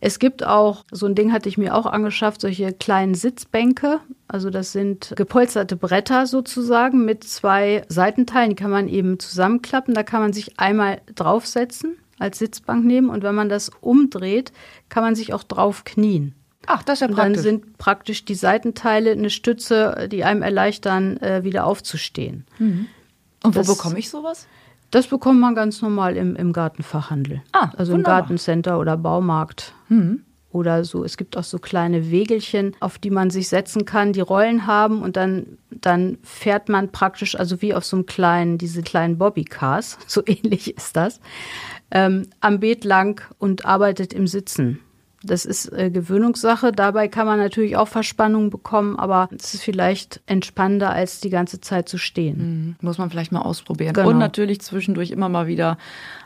es 0.01 0.19
gibt 0.19 0.45
auch, 0.45 0.85
so 0.91 1.07
ein 1.07 1.15
Ding 1.15 1.33
hatte 1.33 1.49
ich 1.49 1.59
mir 1.59 1.75
auch 1.75 1.85
angeschafft, 1.85 2.41
solche 2.41 2.73
kleinen 2.73 3.15
Sitzbänke. 3.15 4.01
Also 4.29 4.49
das 4.49 4.73
sind 4.73 5.13
gepolsterte 5.15 5.77
Bretter 5.77 6.27
sozusagen 6.27 7.05
mit 7.05 7.25
zwei 7.25 7.85
Seitenteilen, 7.89 8.51
die 8.51 8.57
kann 8.57 8.71
man 8.71 8.89
eben 8.89 9.19
zusammenklappen. 9.19 9.93
Da 9.93 10.03
kann 10.03 10.23
man 10.23 10.33
sich 10.33 10.59
einmal 10.59 11.03
draufsetzen, 11.15 11.97
als 12.19 12.39
Sitzbank 12.39 12.85
nehmen 12.85 13.11
und 13.11 13.23
wenn 13.23 13.35
man 13.35 13.51
das 13.51 13.71
umdreht, 13.81 14.53
kann 14.89 15.03
man 15.03 15.15
sich 15.15 15.35
auch 15.35 15.43
drauf 15.43 15.85
knien. 15.85 16.35
Ach, 16.67 16.83
das 16.83 16.97
ist 16.97 17.01
ja 17.01 17.09
und 17.09 17.15
praktisch. 17.15 17.35
Dann 17.37 17.43
sind 17.43 17.79
praktisch 17.79 18.25
die 18.25 18.35
Seitenteile 18.35 19.13
eine 19.13 19.31
Stütze, 19.31 20.09
die 20.11 20.25
einem 20.25 20.43
erleichtern, 20.43 21.19
äh, 21.19 21.45
wieder 21.45 21.67
aufzustehen. 21.67 22.47
Mhm. 22.59 22.87
Und 23.43 23.55
wo 23.55 23.61
das, 23.61 23.67
bekomme 23.67 23.99
ich 23.99 24.11
sowas? 24.11 24.47
Das 24.91 25.07
bekommt 25.07 25.41
man 25.41 25.55
ganz 25.55 25.83
normal 25.83 26.17
im, 26.17 26.37
im 26.37 26.53
Gartenfachhandel. 26.53 27.43
Ah, 27.53 27.71
also 27.77 27.93
wunderbar. 27.93 28.19
im 28.19 28.23
Gartencenter 28.23 28.79
oder 28.79 28.97
Baumarkt. 28.97 29.75
Mhm. 29.89 30.23
Oder 30.53 30.85
so, 30.85 31.05
es 31.05 31.17
gibt 31.17 31.37
auch 31.37 31.45
so 31.45 31.61
kleine 31.61 32.11
Wegelchen, 32.11 32.75
auf 32.81 32.99
die 32.99 33.11
man 33.11 33.31
sich 33.31 33.49
setzen 33.49 33.85
kann, 33.85 34.13
die 34.13 34.21
Rollen 34.21 34.67
haben 34.67 35.01
und 35.01 35.17
dann, 35.17 35.59
dann 35.71 36.19
fährt 36.25 36.69
man 36.69 36.91
praktisch, 36.91 37.37
also 37.37 37.63
wie 37.63 37.73
auf 37.73 37.85
so 37.85 37.97
einem 37.97 38.07
kleinen, 38.07 38.59
diese 38.59 38.83
kleinen 38.83 39.17
Bobbycars, 39.17 39.99
so 40.09 40.23
ähnlich 40.27 40.77
ist 40.77 40.97
das, 40.97 41.21
ähm, 41.93 42.27
am 42.41 42.59
Beet 42.59 42.85
lang 42.85 43.23
und 43.39 43.65
arbeitet 43.65 44.13
im 44.13 44.27
Sitzen. 44.27 44.81
Das 45.23 45.45
ist 45.45 45.71
äh, 45.73 45.91
Gewöhnungssache. 45.91 46.73
Dabei 46.73 47.09
kann 47.09 47.27
man 47.27 47.39
natürlich 47.39 47.77
auch 47.77 47.89
Verspannung 47.89 48.51
bekommen, 48.51 48.97
aber 48.97 49.29
es 49.37 49.55
ist 49.55 49.63
vielleicht 49.63 50.21
entspannender, 50.27 50.91
als 50.91 51.21
die 51.21 51.31
ganze 51.31 51.61
Zeit 51.61 51.89
zu 51.89 51.99
stehen. 51.99 52.77
Mhm. 52.81 52.87
Muss 52.87 52.99
man 52.99 53.11
vielleicht 53.11 53.33
mal 53.33 53.43
ausprobieren. 53.43 53.93
Genau. 53.93 54.09
Und 54.09 54.19
natürlich 54.19 54.61
zwischendurch 54.61 55.11
immer 55.11 55.29
mal 55.29 55.47
wieder 55.47 55.77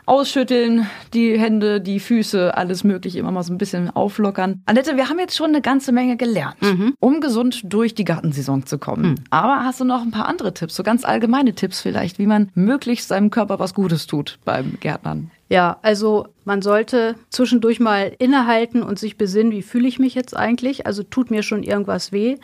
ausschütteln, 0.05 0.87
die 1.13 1.37
Hände, 1.37 1.81
die 1.81 1.99
Füße, 1.99 2.55
alles 2.55 2.83
Mögliche 2.83 3.19
immer 3.19 3.31
mal 3.31 3.43
so 3.43 3.53
ein 3.53 3.57
bisschen 3.57 3.89
auflockern. 3.89 4.61
Annette, 4.65 4.95
wir 4.95 5.09
haben 5.09 5.19
jetzt 5.19 5.35
schon 5.35 5.49
eine 5.49 5.61
ganze 5.61 5.91
Menge 5.91 6.15
gelernt, 6.15 6.61
mhm. 6.61 6.93
um 6.99 7.21
gesund 7.21 7.61
durch 7.65 7.95
die 7.95 8.05
Gartensaison 8.05 8.65
zu 8.65 8.77
kommen. 8.77 9.11
Mhm. 9.11 9.15
Aber 9.29 9.63
hast 9.65 9.79
du 9.81 9.85
noch 9.85 10.01
ein 10.01 10.11
paar 10.11 10.27
andere 10.27 10.53
Tipps, 10.53 10.75
so 10.75 10.83
ganz 10.83 11.03
allgemeine 11.03 11.53
Tipps 11.53 11.81
vielleicht, 11.81 12.19
wie 12.19 12.27
man 12.27 12.49
möglichst 12.53 13.09
seinem 13.09 13.29
Körper 13.29 13.59
was 13.59 13.73
Gutes 13.73 14.07
tut 14.07 14.39
beim 14.45 14.77
Gärtnern? 14.79 15.31
Ja, 15.47 15.77
also 15.83 16.27
man 16.43 16.61
sollte 16.61 17.15
zwischendurch 17.29 17.79
mal 17.79 18.15
innehalten 18.17 18.81
und 18.81 18.97
sich 18.97 19.17
besinnen, 19.17 19.51
wie 19.51 19.61
fühle 19.61 19.87
ich 19.87 19.99
mich 19.99 20.15
jetzt 20.15 20.35
eigentlich? 20.35 20.87
Also 20.87 21.03
tut 21.03 21.29
mir 21.29 21.43
schon 21.43 21.61
irgendwas 21.61 22.11
weh? 22.11 22.37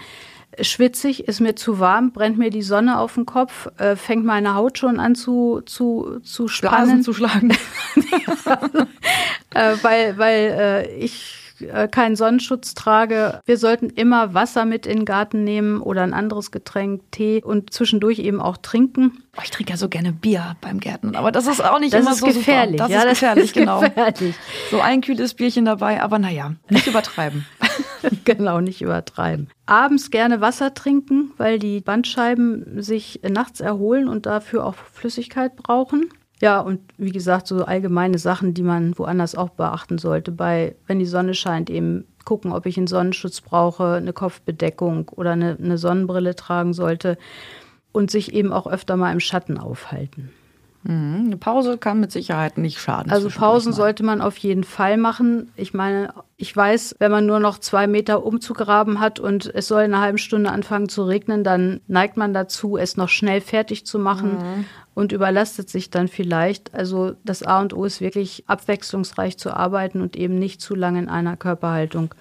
Schwitzig, 0.59 1.27
ist 1.27 1.39
mir 1.39 1.55
zu 1.55 1.79
warm, 1.79 2.11
brennt 2.11 2.37
mir 2.37 2.49
die 2.49 2.61
Sonne 2.61 2.99
auf 2.99 3.15
den 3.15 3.25
Kopf, 3.25 3.69
äh, 3.77 3.95
fängt 3.95 4.25
meine 4.25 4.53
Haut 4.53 4.77
schon 4.77 4.99
an 4.99 5.15
zu, 5.15 5.61
zu, 5.65 6.19
zu 6.23 6.49
spannen. 6.49 6.83
Blasen 6.85 7.03
zu 7.03 7.13
schlagen. 7.13 7.51
äh, 9.53 9.75
weil 9.81 10.17
weil 10.17 10.57
äh, 10.59 10.95
ich 10.97 11.40
äh, 11.63 11.87
keinen 11.87 12.15
Sonnenschutz 12.15 12.73
trage. 12.73 13.41
Wir 13.45 13.57
sollten 13.57 13.89
immer 13.89 14.33
Wasser 14.33 14.65
mit 14.65 14.85
in 14.85 14.99
den 14.99 15.05
Garten 15.05 15.43
nehmen 15.43 15.81
oder 15.81 16.03
ein 16.03 16.13
anderes 16.13 16.51
Getränk, 16.51 17.11
Tee 17.11 17.41
und 17.43 17.73
zwischendurch 17.73 18.19
eben 18.19 18.41
auch 18.41 18.57
trinken. 18.57 19.23
Oh, 19.37 19.41
ich 19.43 19.51
trinke 19.51 19.71
ja 19.71 19.77
so 19.77 19.87
gerne 19.87 20.11
Bier 20.11 20.55
beim 20.61 20.79
Gärtnern, 20.79 21.15
aber 21.15 21.31
das 21.31 21.47
ist 21.47 21.63
auch 21.63 21.79
nicht 21.79 21.93
das 21.93 22.01
immer 22.01 22.11
ist 22.11 22.19
so 22.19 22.25
gefährlich. 22.25 22.81
Super. 22.81 22.89
Das 22.89 22.91
ja, 22.91 23.01
ist 23.03 23.09
gefährlich, 23.19 23.45
ist 23.45 23.53
genau. 23.53 23.79
Gefährlich. 23.79 24.35
So 24.69 24.81
ein 24.81 25.01
kühles 25.01 25.33
Bierchen 25.33 25.65
dabei, 25.65 26.01
aber 26.01 26.19
naja, 26.19 26.53
nicht 26.69 26.87
übertreiben. 26.87 27.45
genau, 28.25 28.59
nicht 28.59 28.81
übertreiben. 28.81 29.49
Abends 29.65 30.11
gerne 30.11 30.41
Wasser 30.41 30.73
trinken, 30.73 31.31
weil 31.37 31.59
die 31.59 31.79
Bandscheiben 31.79 32.81
sich 32.81 33.21
nachts 33.27 33.61
erholen 33.61 34.07
und 34.07 34.25
dafür 34.25 34.65
auch 34.65 34.75
Flüssigkeit 34.75 35.55
brauchen. 35.55 36.09
Ja, 36.41 36.59
und 36.59 36.79
wie 36.97 37.11
gesagt, 37.11 37.45
so 37.45 37.63
allgemeine 37.63 38.17
Sachen, 38.17 38.55
die 38.55 38.63
man 38.63 38.97
woanders 38.97 39.35
auch 39.35 39.49
beachten 39.49 39.99
sollte. 39.99 40.31
Bei, 40.31 40.75
wenn 40.87 40.97
die 40.97 41.05
Sonne 41.05 41.35
scheint, 41.35 41.69
eben 41.69 42.05
gucken, 42.25 42.51
ob 42.51 42.65
ich 42.65 42.77
einen 42.77 42.87
Sonnenschutz 42.87 43.41
brauche, 43.41 43.93
eine 43.93 44.11
Kopfbedeckung 44.11 45.09
oder 45.09 45.31
eine, 45.31 45.55
eine 45.61 45.77
Sonnenbrille 45.77 46.35
tragen 46.35 46.73
sollte 46.73 47.19
und 47.91 48.09
sich 48.09 48.33
eben 48.33 48.51
auch 48.53 48.65
öfter 48.65 48.97
mal 48.97 49.11
im 49.11 49.19
Schatten 49.19 49.59
aufhalten. 49.59 50.31
Mhm. 50.83 51.23
Eine 51.25 51.37
Pause 51.37 51.77
kann 51.77 51.99
mit 51.99 52.11
Sicherheit 52.11 52.57
nicht 52.57 52.79
schaden. 52.79 53.11
Also 53.11 53.29
Pausen 53.29 53.71
sollte 53.71 54.03
man 54.03 54.21
auf 54.21 54.37
jeden 54.37 54.63
Fall 54.63 54.97
machen. 54.97 55.51
Ich 55.55 55.73
meine, 55.73 56.13
ich 56.37 56.55
weiß, 56.55 56.95
wenn 56.99 57.11
man 57.11 57.25
nur 57.25 57.39
noch 57.39 57.59
zwei 57.59 57.85
Meter 57.87 58.25
umzugraben 58.25 58.99
hat 58.99 59.19
und 59.19 59.51
es 59.53 59.67
soll 59.67 59.83
eine 59.83 59.99
halbe 59.99 60.17
Stunde 60.17 60.51
anfangen 60.51 60.89
zu 60.89 61.03
regnen, 61.03 61.43
dann 61.43 61.81
neigt 61.87 62.17
man 62.17 62.33
dazu, 62.33 62.77
es 62.77 62.97
noch 62.97 63.09
schnell 63.09 63.41
fertig 63.41 63.85
zu 63.85 63.99
machen 63.99 64.31
mhm. 64.31 64.65
und 64.95 65.11
überlastet 65.11 65.69
sich 65.69 65.91
dann 65.91 66.07
vielleicht. 66.07 66.73
Also 66.73 67.13
das 67.23 67.43
A 67.43 67.61
und 67.61 67.73
O 67.73 67.85
ist 67.85 68.01
wirklich 68.01 68.43
abwechslungsreich 68.47 69.37
zu 69.37 69.55
arbeiten 69.55 70.01
und 70.01 70.15
eben 70.15 70.39
nicht 70.39 70.61
zu 70.61 70.73
lange 70.73 70.99
in 70.99 71.09
einer 71.09 71.37
Körperhaltung 71.37 72.15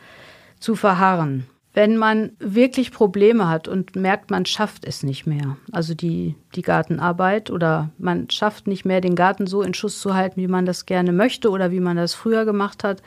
zu 0.59 0.77
verharren 0.77 1.47
wenn 1.73 1.97
man 1.97 2.33
wirklich 2.39 2.91
Probleme 2.91 3.49
hat 3.49 3.69
und 3.69 3.95
merkt, 3.95 4.31
man 4.31 4.45
schafft 4.45 4.85
es 4.85 5.03
nicht 5.03 5.27
mehr, 5.27 5.57
also 5.71 5.95
die, 5.95 6.35
die 6.55 6.63
Gartenarbeit 6.63 7.51
oder 7.51 7.91
man 7.99 8.29
schafft 8.29 8.67
nicht 8.67 8.85
mehr, 8.85 9.01
den 9.01 9.15
Garten 9.15 9.47
so 9.47 9.63
in 9.63 9.75
Schuss 9.75 10.01
zu 10.01 10.15
halten, 10.15 10.41
wie 10.41 10.49
man 10.49 10.67
das 10.67 10.87
gerne 10.87 11.13
möchte 11.13 11.51
oder 11.51 11.71
wie 11.71 11.81
man 11.81 11.97
das 11.97 12.15
früher 12.15 12.45
gemacht 12.45 12.83
hat, 12.83 13.03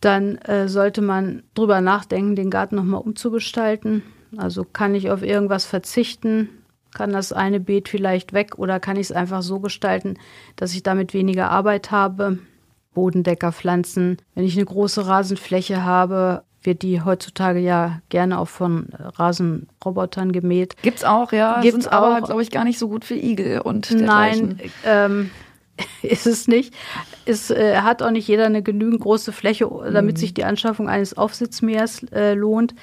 dann 0.00 0.36
äh, 0.38 0.68
sollte 0.68 1.00
man 1.00 1.44
drüber 1.54 1.80
nachdenken, 1.80 2.36
den 2.36 2.50
Garten 2.50 2.76
nochmal 2.76 3.00
umzugestalten. 3.00 4.02
Also 4.36 4.64
kann 4.64 4.94
ich 4.94 5.10
auf 5.10 5.22
irgendwas 5.22 5.64
verzichten? 5.64 6.48
Kann 6.92 7.12
das 7.12 7.32
eine 7.32 7.60
Beet 7.60 7.88
vielleicht 7.88 8.34
weg 8.34 8.58
oder 8.58 8.80
kann 8.80 8.96
ich 8.96 9.06
es 9.06 9.12
einfach 9.12 9.42
so 9.42 9.60
gestalten, 9.60 10.18
dass 10.56 10.74
ich 10.74 10.82
damit 10.82 11.14
weniger 11.14 11.50
Arbeit 11.50 11.90
habe? 11.90 12.38
Bodendecker 12.92 13.52
pflanzen. 13.52 14.18
Wenn 14.34 14.44
ich 14.44 14.56
eine 14.56 14.66
große 14.66 15.06
Rasenfläche 15.06 15.84
habe, 15.84 16.42
wird 16.62 16.82
die 16.82 17.02
heutzutage 17.02 17.58
ja 17.58 18.00
gerne 18.08 18.38
auch 18.38 18.48
von 18.48 18.88
Rasenrobotern 18.92 20.32
gemäht. 20.32 20.76
Gibt's 20.82 21.04
auch, 21.04 21.32
ja. 21.32 21.60
Gibt's 21.60 21.84
Sind 21.84 21.92
aber, 21.92 22.20
glaube 22.24 22.42
ich, 22.42 22.50
gar 22.50 22.64
nicht 22.64 22.78
so 22.78 22.88
gut 22.88 23.04
für 23.04 23.14
Igel 23.14 23.60
und 23.60 23.90
dergleichen. 23.90 24.58
Nein, 24.58 24.70
ähm, 24.84 25.30
ist 26.02 26.26
es 26.26 26.48
nicht. 26.48 26.74
Es 27.24 27.50
äh, 27.50 27.78
hat 27.78 28.02
auch 28.02 28.10
nicht 28.10 28.28
jeder 28.28 28.46
eine 28.46 28.62
genügend 28.62 29.00
große 29.00 29.32
Fläche, 29.32 29.68
damit 29.92 30.16
mhm. 30.16 30.20
sich 30.20 30.34
die 30.34 30.44
Anschaffung 30.44 30.88
eines 30.88 31.16
Aufsitzmähers 31.16 32.04
äh, 32.12 32.34
lohnt. 32.34 32.74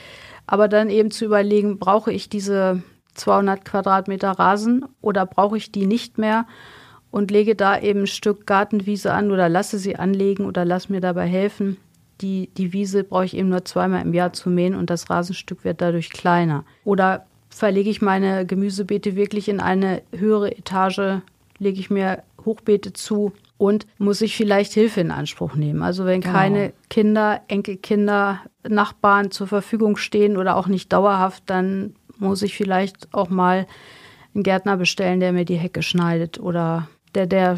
Aber 0.47 0.67
dann 0.67 0.89
eben 0.89 1.11
zu 1.11 1.25
überlegen, 1.25 1.77
brauche 1.77 2.11
ich 2.11 2.27
diese 2.27 2.81
200 3.13 3.63
Quadratmeter 3.65 4.31
Rasen 4.31 4.85
oder 5.01 5.25
brauche 5.25 5.57
ich 5.57 5.71
die 5.71 5.85
nicht 5.85 6.17
mehr? 6.17 6.45
Und 7.11 7.31
lege 7.31 7.55
da 7.55 7.79
eben 7.79 8.01
ein 8.01 8.07
Stück 8.07 8.45
Gartenwiese 8.45 9.11
an 9.13 9.31
oder 9.31 9.49
lasse 9.49 9.79
sie 9.79 9.95
anlegen 9.95 10.45
oder 10.45 10.63
lass 10.63 10.89
mir 10.89 11.01
dabei 11.01 11.25
helfen 11.25 11.77
die, 12.21 12.49
die 12.57 12.73
Wiese 12.73 13.03
brauche 13.03 13.25
ich 13.25 13.35
eben 13.35 13.49
nur 13.49 13.65
zweimal 13.65 14.01
im 14.01 14.13
Jahr 14.13 14.33
zu 14.33 14.49
mähen 14.49 14.75
und 14.75 14.89
das 14.89 15.09
Rasenstück 15.09 15.63
wird 15.63 15.81
dadurch 15.81 16.09
kleiner. 16.09 16.65
Oder 16.83 17.25
verlege 17.49 17.89
ich 17.89 18.01
meine 18.01 18.45
Gemüsebeete 18.45 19.15
wirklich 19.15 19.49
in 19.49 19.59
eine 19.59 20.01
höhere 20.15 20.55
Etage, 20.57 21.21
lege 21.57 21.79
ich 21.79 21.89
mir 21.89 22.23
Hochbeete 22.45 22.93
zu 22.93 23.33
und 23.57 23.85
muss 23.97 24.21
ich 24.21 24.37
vielleicht 24.37 24.73
Hilfe 24.73 25.01
in 25.01 25.11
Anspruch 25.11 25.55
nehmen. 25.55 25.83
Also 25.83 26.05
wenn 26.05 26.21
genau. 26.21 26.33
keine 26.33 26.73
Kinder, 26.89 27.41
Enkelkinder, 27.47 28.41
Nachbarn 28.67 29.31
zur 29.31 29.47
Verfügung 29.47 29.97
stehen 29.97 30.37
oder 30.37 30.55
auch 30.55 30.67
nicht 30.67 30.93
dauerhaft, 30.93 31.43
dann 31.47 31.95
muss 32.17 32.41
ich 32.41 32.55
vielleicht 32.55 33.13
auch 33.13 33.29
mal 33.29 33.67
einen 34.33 34.43
Gärtner 34.43 34.77
bestellen, 34.77 35.19
der 35.19 35.33
mir 35.33 35.45
die 35.45 35.55
Hecke 35.55 35.81
schneidet 35.81 36.39
oder 36.39 36.87
der, 37.15 37.27
der 37.27 37.57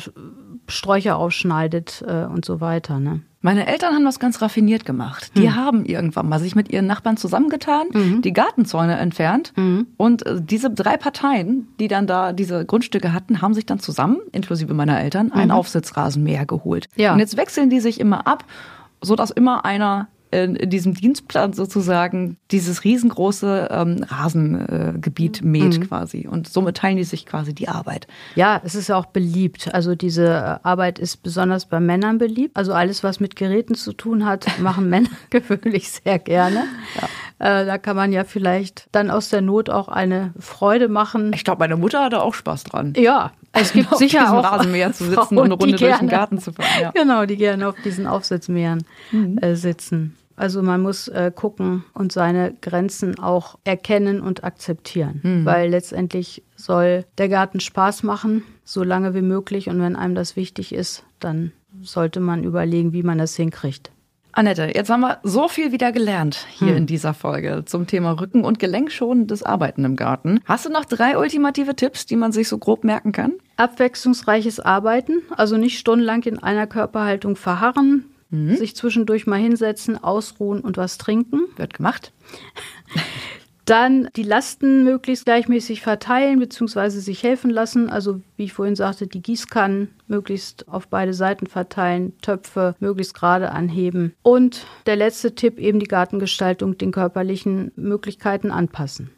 Sträucher 0.68 1.18
ausschneidet 1.18 2.04
äh, 2.08 2.26
und 2.26 2.46
so 2.46 2.62
weiter. 2.62 3.00
Ne? 3.00 3.22
Meine 3.42 3.66
Eltern 3.66 3.96
haben 3.96 4.06
das 4.06 4.20
ganz 4.20 4.42
raffiniert 4.42 4.86
gemacht. 4.86 5.32
Die 5.36 5.48
hm. 5.48 5.56
haben 5.56 5.86
irgendwann 5.86 6.30
mal 6.30 6.40
sich 6.40 6.56
mit 6.56 6.72
ihren 6.72 6.86
Nachbarn 6.86 7.18
zusammengetan, 7.18 7.88
mhm. 7.92 8.22
die 8.22 8.34
Gartenzäune 8.34 8.98
entfernt 8.98 9.52
mhm. 9.56 9.88
und 9.98 10.26
äh, 10.26 10.40
diese 10.40 10.70
drei 10.70 10.98
Parteien, 10.98 11.68
die 11.80 11.88
dann 11.88 12.06
da 12.06 12.34
diese 12.34 12.66
Grundstücke 12.66 13.14
hatten, 13.14 13.42
haben 13.42 13.54
sich 13.54 13.66
dann 13.66 13.80
zusammen, 13.80 14.18
inklusive 14.32 14.74
meiner 14.74 15.00
Eltern, 15.00 15.28
mhm. 15.28 15.34
einen 15.34 15.52
Aufsitzrasenmäher 15.52 16.46
geholt. 16.46 16.88
Ja. 16.96 17.14
Und 17.14 17.20
jetzt 17.20 17.36
wechseln 17.36 17.70
die 17.70 17.80
sich 17.80 18.00
immer 18.00 18.28
ab, 18.28 18.46
so 19.02 19.16
dass 19.16 19.32
immer 19.32 19.66
einer 19.66 20.08
in, 20.32 20.56
in 20.56 20.70
diesem 20.70 20.94
Dienstplan 20.94 21.54
sozusagen 21.54 22.38
dieses 22.52 22.84
riesengroße 22.84 23.68
ähm, 23.70 24.06
Rasengebiet 24.08 25.42
äh, 25.42 25.46
mäht 25.46 25.80
mhm. 25.80 25.88
quasi. 25.88 26.28
Und 26.28 26.48
somit 26.48 26.78
teilen 26.78 26.98
die 26.98 27.04
sich 27.04 27.26
quasi 27.26 27.54
die 27.54 27.68
Arbeit. 27.68 28.08
Ja, 28.36 28.62
es 28.64 28.76
ist 28.76 28.88
ja 28.88 28.98
auch 28.98 29.08
beliebt. 29.08 29.74
Also 29.74 29.94
diese 29.96 30.28
äh, 30.28 30.68
Arbeit 30.68 31.00
ist 31.00 31.18
besonders 31.24 31.66
bei 31.66 31.80
Männern 31.80 32.18
beliebt. 32.18 32.56
Also 32.56 32.74
alles, 32.74 33.04
was 33.04 33.20
mit 33.20 33.36
Geräten 33.36 33.76
zu 33.76 33.94
tun 33.94 34.26
hat, 34.26 34.48
machen 34.60 34.90
Männer 34.90 35.10
gewöhnlich 35.30 35.92
sehr 35.92 36.18
gerne. 36.18 36.64
Ja. 36.96 37.62
Äh, 37.62 37.66
da 37.66 37.78
kann 37.78 37.96
man 37.96 38.14
ja 38.14 38.24
vielleicht 38.24 38.88
dann 38.92 39.12
aus 39.12 39.30
der 39.30 39.42
Not 39.42 39.70
auch 39.70 39.90
eine 39.90 40.34
Freude 40.40 40.88
machen. 40.88 41.32
Ich 41.34 41.44
glaube, 41.44 41.60
meine 41.60 41.76
Mutter 41.76 42.04
hatte 42.04 42.22
auch 42.22 42.34
Spaß 42.34 42.64
dran. 42.64 42.94
Ja, 42.96 43.32
es 43.52 43.74
gibt 43.74 43.98
sicher 43.98 44.32
auch 44.32 44.44
Rasenmäher 44.44 44.94
zu 44.94 45.06
sitzen 45.06 45.38
und 45.38 45.46
eine 45.46 45.54
Runde 45.56 45.76
durch 45.76 45.98
den 45.98 46.08
Garten 46.08 46.40
zu 46.40 46.54
fahren. 46.54 46.68
Ja. 46.80 46.92
Genau, 46.92 47.26
die 47.26 47.38
gerne 47.38 47.68
auf 47.68 47.76
diesen 47.84 48.08
Aufsitzmähern 48.08 48.84
mhm. 49.12 49.38
äh, 49.40 49.56
sitzen. 49.56 50.16
Also 50.42 50.64
man 50.64 50.82
muss 50.82 51.08
äh, 51.08 51.32
gucken 51.34 51.84
und 51.94 52.12
seine 52.12 52.56
Grenzen 52.62 53.20
auch 53.20 53.60
erkennen 53.64 54.22
und 54.22 54.44
akzeptieren, 54.44 55.20
mhm. 55.22 55.46
weil 55.46 55.70
letztendlich 55.70 56.42
soll 56.56 57.06
der 57.20 57.30
Garten 57.30 57.60
Spaß 57.60 58.02
machen, 58.02 58.44
so 58.64 58.82
lange 58.82 59.14
wie 59.14 59.22
möglich. 59.22 59.70
Und 59.70 59.80
wenn 59.80 59.96
einem 59.96 60.16
das 60.16 60.36
wichtig 60.36 60.74
ist, 60.74 61.04
dann 61.20 61.52
sollte 61.84 62.20
man 62.20 62.44
überlegen, 62.44 62.92
wie 62.92 63.04
man 63.04 63.20
das 63.20 63.36
hinkriegt. 63.36 63.92
Annette, 64.32 64.72
jetzt 64.74 64.90
haben 64.90 65.02
wir 65.02 65.20
so 65.22 65.48
viel 65.48 65.72
wieder 65.72 65.92
gelernt 65.92 66.48
hier 66.50 66.70
hm. 66.70 66.78
in 66.78 66.86
dieser 66.88 67.14
Folge 67.14 67.64
zum 67.66 67.86
Thema 67.86 68.14
Rücken- 68.14 68.44
und 68.44 68.58
Gelenkschonendes 68.58 69.44
Arbeiten 69.44 69.86
im 69.86 69.96
Garten. 69.96 70.40
Hast 70.46 70.66
du 70.66 70.72
noch 70.72 70.86
drei 70.86 71.20
ultimative 71.20 71.76
Tipps, 71.76 72.08
die 72.08 72.16
man 72.16 72.32
sich 72.32 72.48
so 72.48 72.58
grob 72.58 72.84
merken 72.84 73.12
kann? 73.12 73.34
Abwechslungsreiches 73.58 74.60
Arbeiten, 74.60 75.22
also 75.38 75.58
nicht 75.58 75.78
stundenlang 75.78 76.24
in 76.24 76.40
einer 76.40 76.66
Körperhaltung 76.66 77.36
verharren, 77.36 78.06
Mhm. 78.32 78.56
Sich 78.56 78.76
zwischendurch 78.76 79.28
mal 79.28 79.40
hinsetzen, 79.40 80.02
ausruhen 80.02 80.62
und 80.62 80.78
was 80.78 80.98
trinken. 80.98 81.42
Wird 81.58 81.74
gemacht. 81.74 82.12
Dann 83.66 84.10
die 84.16 84.24
Lasten 84.24 84.84
möglichst 84.84 85.26
gleichmäßig 85.26 85.82
verteilen 85.82 86.40
bzw. 86.40 86.90
sich 86.90 87.22
helfen 87.22 87.52
lassen. 87.52 87.90
Also 87.90 88.20
wie 88.36 88.46
ich 88.46 88.54
vorhin 88.54 88.76
sagte, 88.76 89.06
die 89.06 89.22
Gießkannen 89.22 89.90
möglichst 90.08 90.68
auf 90.68 90.88
beide 90.88 91.14
Seiten 91.14 91.46
verteilen, 91.46 92.14
Töpfe 92.22 92.76
möglichst 92.80 93.14
gerade 93.14 93.52
anheben. 93.52 94.14
Und 94.24 94.66
der 94.88 94.96
letzte 94.96 95.36
Tipp 95.36 95.60
eben 95.60 95.80
die 95.80 95.88
Gartengestaltung 95.88 96.78
den 96.78 96.92
körperlichen 96.92 97.72
Möglichkeiten 97.76 98.50
anpassen. 98.50 99.12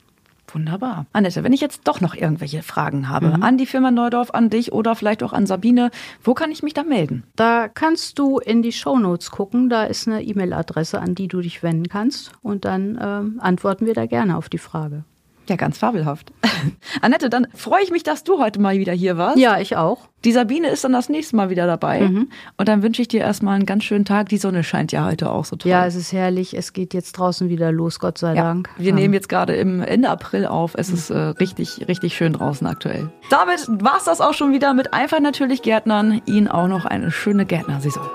Wunderbar. 0.54 1.06
Annette, 1.14 1.44
wenn 1.44 1.54
ich 1.54 1.62
jetzt 1.62 1.88
doch 1.88 2.02
noch 2.02 2.16
irgendwelche 2.16 2.62
Fragen 2.62 3.10
habe 3.10 3.38
mhm. 3.38 3.44
an 3.44 3.58
die 3.58 3.66
Firma 3.66 3.92
Neudorf, 3.92 4.32
an 4.32 4.50
dich 4.50 4.72
oder 4.72 4.96
vielleicht 4.96 5.24
auch 5.24 5.34
an 5.34 5.46
Sabine, 5.46 5.92
wo 6.24 6.34
kann 6.34 6.52
ich 6.52 6.64
mich 6.64 6.74
da 6.74 6.84
melden? 6.84 7.24
Da 7.36 7.68
kannst 7.68 8.20
du 8.20 8.40
in 8.40 8.62
die 8.62 8.72
Shownotes 8.72 9.32
gucken. 9.32 9.70
Da 9.70 9.86
ist 9.86 10.08
eine 10.08 10.24
E-Mail-Adresse, 10.24 11.00
an 11.00 11.16
die 11.16 11.28
du 11.28 11.42
dich 11.42 11.64
wenden 11.64 11.88
kannst. 11.90 12.32
Und 12.42 12.66
dann 12.66 13.00
ähm, 13.02 13.40
antworten 13.40 13.86
wir 13.86 13.94
da 13.94 14.06
gerne 14.06 14.38
auf 14.38 14.50
die 14.50 14.58
Frage. 14.58 15.04
Ja, 15.50 15.58
ganz 15.58 15.78
fabelhaft. 15.78 16.32
Annette, 17.02 17.30
dann 17.30 17.48
freue 17.54 17.84
ich 17.84 17.92
mich, 17.92 18.04
dass 18.04 18.24
du 18.24 18.40
heute 18.40 18.62
mal 18.62 18.78
wieder 18.78 18.94
hier 18.94 19.18
warst. 19.18 19.38
Ja, 19.38 19.60
ich 19.60 19.76
auch. 19.76 20.08
Die 20.24 20.32
Sabine 20.32 20.70
ist 20.70 20.86
dann 20.86 20.94
das 20.94 21.10
nächste 21.10 21.36
Mal 21.36 21.50
wieder 21.50 21.68
dabei. 21.68 22.02
Mhm. 22.02 22.30
Und 22.58 22.70
dann 22.70 22.82
wünsche 22.82 23.02
ich 23.02 23.10
dir 23.10 23.20
erstmal 23.20 23.56
einen 23.56 23.66
ganz 23.66 23.84
schönen 23.84 24.06
Tag. 24.06 24.30
Die 24.30 24.38
Sonne 24.38 24.64
scheint 24.64 24.94
ja 24.94 25.06
heute 25.06 25.30
auch 25.30 25.44
so 25.44 25.58
toll. 25.58 25.70
Ja, 25.70 25.86
es 25.86 25.96
ist 25.96 26.14
herrlich. 26.14 26.56
Es 26.58 26.72
geht 26.72 26.94
jetzt 26.94 27.14
draußen 27.14 27.50
wieder 27.50 27.74
los, 27.74 28.00
Gott 28.00 28.18
sei 28.18 28.36
ja, 28.36 28.44
Dank. 28.44 28.70
Wir 28.78 28.90
ja. 28.90 28.96
nehmen 28.96 29.14
jetzt 29.14 29.28
gerade 29.28 29.56
im 29.56 29.82
Ende 29.82 30.10
April 30.10 30.46
auf. 30.46 30.76
Es 30.78 30.90
ist 30.90 31.10
äh, 31.10 31.18
richtig, 31.18 31.86
richtig 31.90 32.16
schön 32.16 32.32
draußen 32.32 32.66
aktuell. 32.66 33.12
Damit 33.30 33.68
war 33.68 33.98
es 33.98 34.06
das 34.06 34.22
auch 34.22 34.34
schon 34.34 34.54
wieder 34.54 34.74
mit 34.74 34.94
Einfach 34.94 35.20
natürlich 35.20 35.62
Gärtnern. 35.62 36.22
Ihnen 36.26 36.48
auch 36.48 36.70
noch 36.70 36.86
eine 36.86 37.12
schöne 37.12 37.46
Gärtnersaison. 37.46 38.08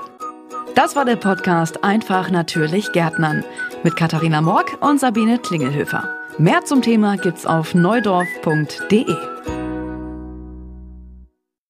Das 0.74 0.96
war 0.96 1.04
der 1.04 1.16
Podcast 1.16 1.84
Einfach 1.84 2.30
natürlich 2.30 2.92
Gärtnern 2.92 3.44
mit 3.82 3.96
Katharina 3.96 4.40
Morg 4.40 4.78
und 4.80 4.98
Sabine 5.00 5.38
Klingelhöfer. 5.38 6.08
Mehr 6.38 6.64
zum 6.64 6.82
Thema 6.82 7.16
gibt's 7.16 7.46
auf 7.46 7.74
neudorf.de. 7.74 9.57